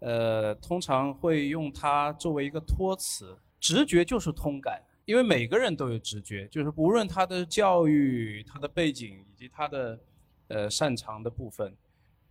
[0.00, 3.36] 呃，通常会用它作为一个托词。
[3.60, 10.00] 直觉就是通感，因为每个人都有直觉，就是无论他的教育、他的背景以及他的
[10.48, 11.76] 呃擅长的部分。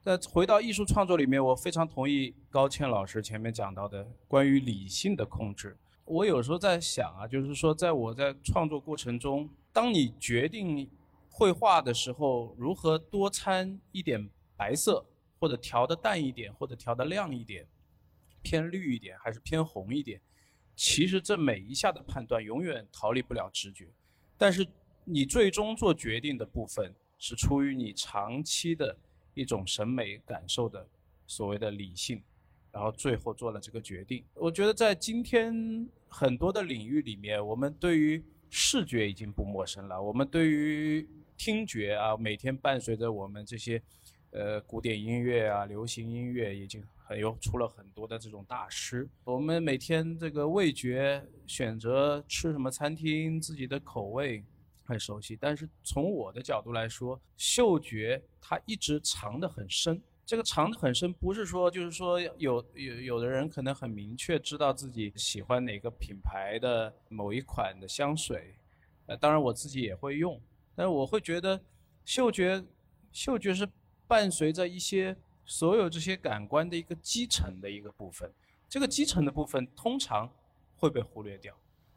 [0.04, 5.78] 那回到艺术创作里面，我非常同意高倩老师前面讲到的关于理性的控制。
[6.04, 10.90] 我有时候在想啊，就是说，在我在创作过程中，当你决定
[11.30, 15.06] 绘画的时候，如何多掺一点白色，
[15.40, 17.66] 或者调的淡一点，或者调的亮一点，
[18.42, 20.20] 偏绿一点还是偏红一点？
[20.76, 23.88] 其实这每一下的判断永远逃离不了直觉，
[24.38, 24.68] 但是
[25.06, 28.96] 你最终做决定的部分是出于你长期的
[29.34, 30.88] 一种审美感受的
[31.28, 32.22] 所谓的理性，
[32.72, 34.24] 然后最后做了这个决定。
[34.34, 41.08] 我觉得在今天很多的领域里面，我们对于视觉已经不陌生了，我们对于
[41.38, 43.82] 听觉啊，每天伴随着我们这些
[44.34, 46.84] 呃古典音乐啊、流行音乐已经。
[47.06, 54.42] 很有出了很多的这种大师，我们每天这个味觉选择吃什么餐厅，自己的口味
[54.86, 55.38] 很熟悉。
[55.40, 60.02] 但是从我的角度来说，嗅觉它一直藏得很深。
[60.26, 68.56] 这个藏得很深，不是说就是说有有有的人可能很明确知道自己喜欢哪个品牌的某一款的香水，
[69.08, 70.40] 呃，当然我自己也会用，
[70.74, 71.62] 但是我会觉得
[72.06, 72.64] 嗅觉
[73.12, 73.68] 嗅觉是
[74.08, 75.16] 伴随着一些。
[75.46, 78.32] 所有这些感官的一个基层的一个部分，
[78.70, 80.32] 这个基层的部分通常
[80.78, 81.54] 会被忽略掉。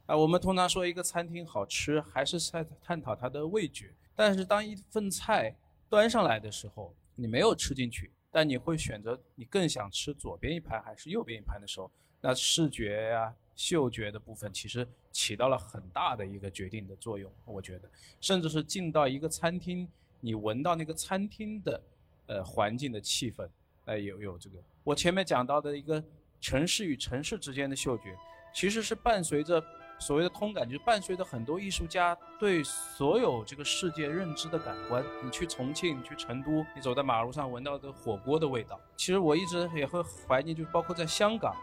[0.07, 3.95] 啊，我们通常说一个餐厅好吃，还是在探讨它的味觉。
[4.17, 5.55] 但是当一份菜
[5.89, 11.89] 端上来的时候，你没有吃进去，但你会选择你更想吃左边一盘还是右边一盘的时候，
[12.21, 17.31] 那视觉呀、嗅觉的部分其实起到了很大的一个决定的作用。
[17.45, 17.89] 我觉得，
[18.21, 19.89] 甚至是进到一个餐厅，
[20.19, 21.81] 你闻到那个餐厅的。
[22.27, 23.49] 呃，环境的气氛，
[23.85, 24.59] 呃，有有这个。
[24.85, 26.03] 我前面讲到的一个
[26.41, 28.17] 城市与城市之间的嗅觉，
[28.55, 29.63] 其实是伴随着
[29.99, 35.05] 所谓的通感，就是伴随着很多艺术家对所有这个世界认知的感官。
[35.25, 38.79] 你去重庆，去成都，你走在马路上闻到的火锅的味道。
[38.97, 41.55] 其实我一直也会怀念，就包括在香港，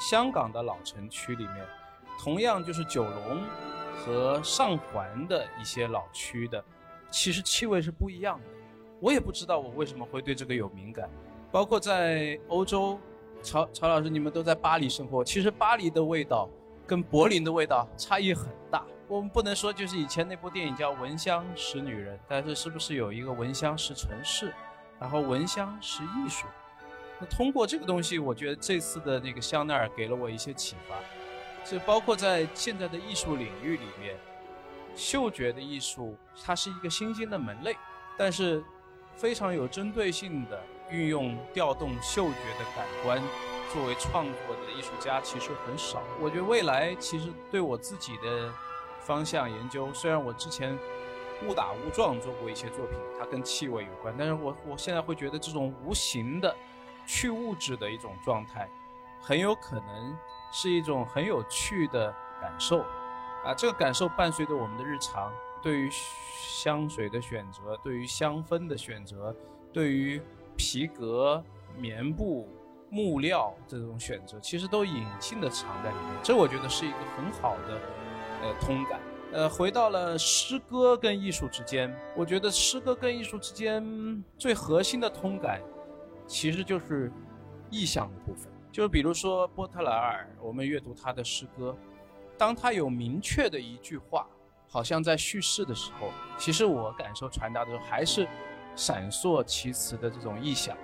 [0.00, 1.66] 香港的老城区里面，
[2.18, 3.42] 同样就是九龙
[3.96, 6.64] 和上环的一些老区的，
[7.10, 8.46] 其实气味是不一样的。
[9.00, 11.08] 我也不知道我为什么会对这个有敏感，
[11.52, 12.98] 包括在欧洲，
[13.42, 16.48] 曹曹老师你们都在巴黎生活，其实巴黎的味道
[16.84, 18.84] 跟柏林的味道差异很大。
[19.06, 24.52] 我们不能说就是以前那部电影叫《闻香识女人》，但是是不是有一个闻香识城市，
[24.98, 26.46] 然后闻香识艺术？
[27.20, 30.96] 那通过这个东西，我觉得这次的那个香奈儿给了我一些启发，
[31.64, 34.16] 这包括在现在的艺术领域里面，
[34.96, 37.76] 嗅觉的艺术它是一个新兴的门类，
[38.16, 38.60] 但是。
[39.18, 43.20] 非常有针对性的运用调动嗅觉的感官
[43.72, 46.00] 作为创作的艺术家其实很少。
[46.20, 48.48] 我觉得未来其实对我自己的
[49.00, 50.78] 方向研究，虽然我之前
[51.44, 56.54] 误打误撞做过一些作品，它跟气味有关，但是我我现在会觉得这种无形的
[57.04, 58.70] 去物质的一种状态，
[59.20, 60.16] 很有可能
[60.52, 62.84] 是一种很有趣的感受。
[63.44, 65.32] 啊，这个感受伴随着我们的日常。
[65.62, 69.34] 对于香水的选择，对于香氛的选择，
[69.72, 70.20] 对于
[70.56, 71.42] 皮革、
[71.76, 72.48] 棉布、
[72.90, 76.16] 木料这种选择，其实都隐性的藏在里面。
[76.22, 77.80] 这我觉得是一个很好的
[78.42, 79.00] 呃通感。
[79.30, 85.60] 呃，回到了诗歌跟艺术之间，我觉得诗歌跟艺术之间最核心的通感，
[86.26, 87.12] 其实就是
[87.70, 88.50] 意象的部分。
[88.72, 91.76] 就是比如说波特莱尔，我们阅读他的诗歌，
[92.38, 94.26] 当他有明确的一句话。
[94.70, 98.28] 好像在叙事的时候，其实我感受传达的时候，还是
[98.76, 100.76] 闪烁其词的这种意象。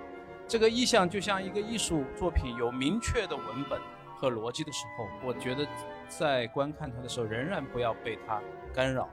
[0.47, 3.79] 这个意象就像一个艺术作品有明确的文本
[4.15, 5.67] 和逻辑的时候，我觉得
[6.07, 8.41] 在观看它的时候，仍然不要被它
[8.73, 9.09] 干扰，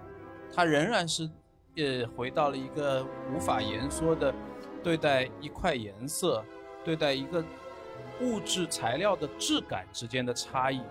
[0.54, 1.30] 它仍然是
[1.76, 4.34] 呃回到了一个无法言说的
[4.82, 6.44] 对待一块颜色、
[6.84, 7.42] 对待一个
[8.20, 10.82] 物质材料的质感之间的差异。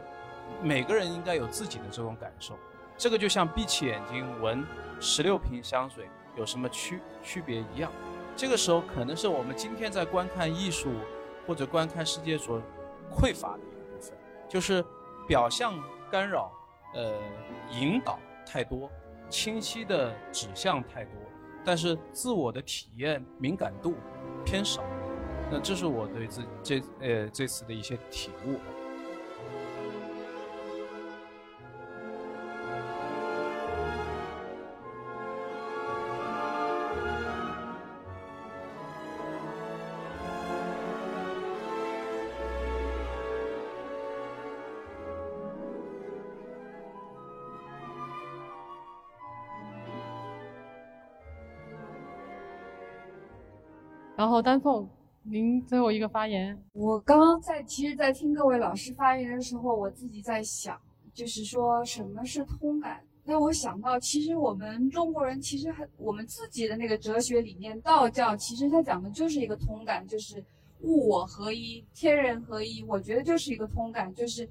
[0.64, 2.58] 每个人应该有自己的这种感受。
[3.02, 4.64] 这个就像闭起眼睛闻
[5.00, 7.92] 十六瓶香水有什么区区别一样。
[8.36, 10.92] 这个时候可能是我们今天在观看艺术
[11.48, 12.62] 或者观看世界所
[13.12, 14.16] 匮乏的一个部分，
[14.48, 14.86] 就是
[15.28, 15.74] 表象
[16.12, 16.52] 干扰、
[16.94, 17.16] 呃
[17.72, 18.88] 引导太多，
[19.32, 21.14] 清晰的指向太多，
[21.66, 23.96] 但是自我的体验敏感度
[24.46, 24.84] 偏少。
[25.50, 28.60] 那这是我对这这呃这次的一些体悟。
[54.42, 54.90] 丹凤，
[55.24, 56.58] 您最后一个发言。
[56.74, 60.80] 我刚刚在，其实，在听各位老师发言的时候，我自己在想，
[61.14, 63.04] 就是说什么是通感。
[63.24, 70.44] 那我想到，其实我们中国人其实还我们自己的那个哲学理念，道教其实它讲的就是一个通感，就是
[70.82, 72.84] 物我合一，天人合一。
[72.88, 74.50] 我觉得就是一个通感，就是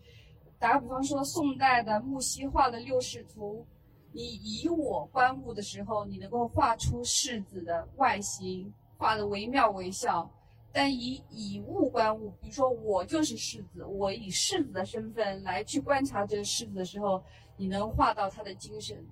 [0.59, 3.66] 打个比方说，宋代的木樨画的六视图，
[4.12, 8.72] 你以我观物的时候，你能够画出柿子的外形。
[9.01, 10.30] 画的惟妙惟肖，
[10.70, 17.22] 但以以物观物，比如说我就是柿子，我以柿子的身份来去观察这个柿子的时候，
[17.57, 19.03] 你能画到他的精神。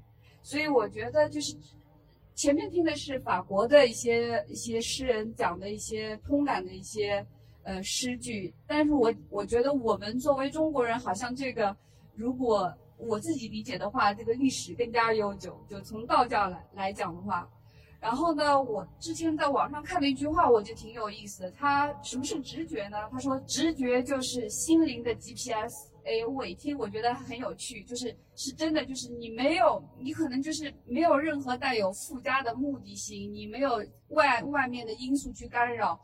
[0.42, 1.56] 所以我觉得就是
[2.34, 7.26] 前面听的是法国的一些一些诗人讲的一些通感的一些
[7.62, 11.74] 呃诗句，但是我我觉得我们作为中国人，好像这个
[12.14, 17.48] 如果我自己理解的话，这个历史更加悠久，就从道教来来讲的话。
[18.00, 21.50] 然后呢，我之前在网上看了一句话，我觉得挺有意思的。
[21.50, 22.96] 他什么是直觉呢？
[23.10, 25.88] 他说直觉就是心灵的 GPS。
[26.04, 36.00] 哎，我一听我觉得很有趣，就是是真的，就是你没有，你可能就是没有任何带有附加的目的性，你没有外外面的因素去干扰，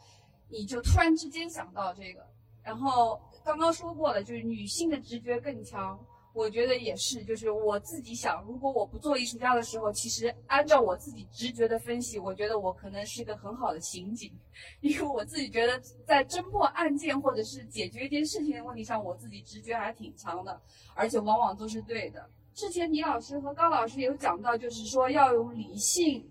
[0.51, 2.21] 你就突然之间想到这个。
[2.63, 5.99] 然后刚刚说过了，就是女性的直觉更强。
[6.35, 14.32] 我觉得也是，就是我自己想，如果我不做艺术家的时候，其实按照我自己直觉的分析，我觉得我可能是一个很好的刑警，
[14.80, 20.61] 因为我自己觉得在侦破案件或者是解决一件事情的问题上，我自己直觉还挺强的，
[20.97, 22.28] 而且往往都是对的。
[22.53, 26.28] 之前倪老师和高老师有讲到，就是说要用理性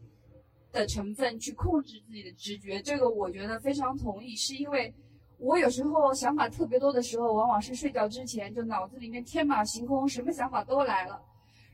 [0.73, 4.93] 的成分去控制自己的直觉，这个我觉得非常同意，是因为。
[5.43, 11.21] 我有时候想法特别多的时候，往往是睡觉之前就脑子里面天马行空，什么想法都来了，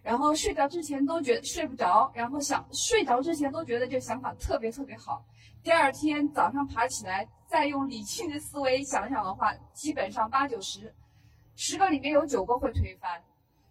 [0.01, 5.23] 然后睡觉之前都觉得睡不着，然后想睡着之前都觉得这想法特别特别好，
[5.61, 10.91] 第二天早上爬起来再用理性的思维想想的话，基本上八九十，
[11.55, 13.21] 十个里面有九个会推翻，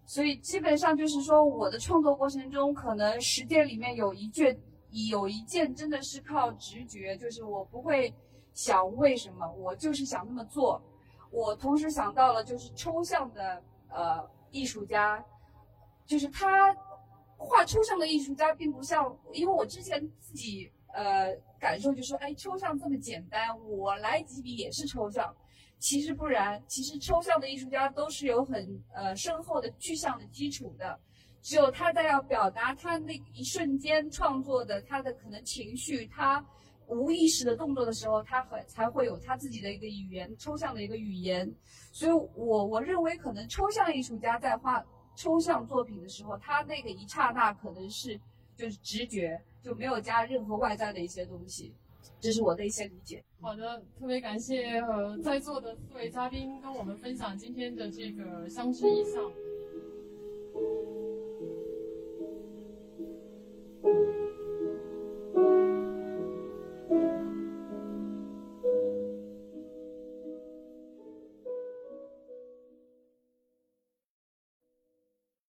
[0.06, 4.56] 所以基本上就是说我的创作过程中，可能十件里面有一件
[5.10, 8.14] 有一件真的是靠直觉，就是我不会。
[8.58, 9.48] 想为什么？
[9.52, 10.82] 我就是想那么做。
[11.30, 15.24] 我同时想到了，就是抽象的呃艺术家，
[16.04, 16.76] 就是他
[17.36, 25.32] 画抽象的艺术家，并不像，因为我之前自己呃感受就说，哎，抽象这么简单，我来几笔也是抽象。
[25.78, 30.98] 其实不然，其实抽象的艺术家都是有很呃深厚的具象的基础的。
[31.40, 36.44] 只有他在要表达他那一瞬间创作的他的可能情绪，他。
[36.88, 41.50] 无意识的动作的时候他会才会有他自己的一个语言抽象的一个语言。
[41.92, 44.84] 所以我我认为可能抽象艺术家在画
[45.14, 48.18] 抽象作品的时候他那个一刹那可能是
[48.56, 51.74] 就是直觉就没有加任何外在的一些东西。
[52.20, 53.22] 这是我的一些理解。
[53.40, 59.22] 好的特别感谢呃在座的四位嘉宾跟我们分享今天的这个相知意象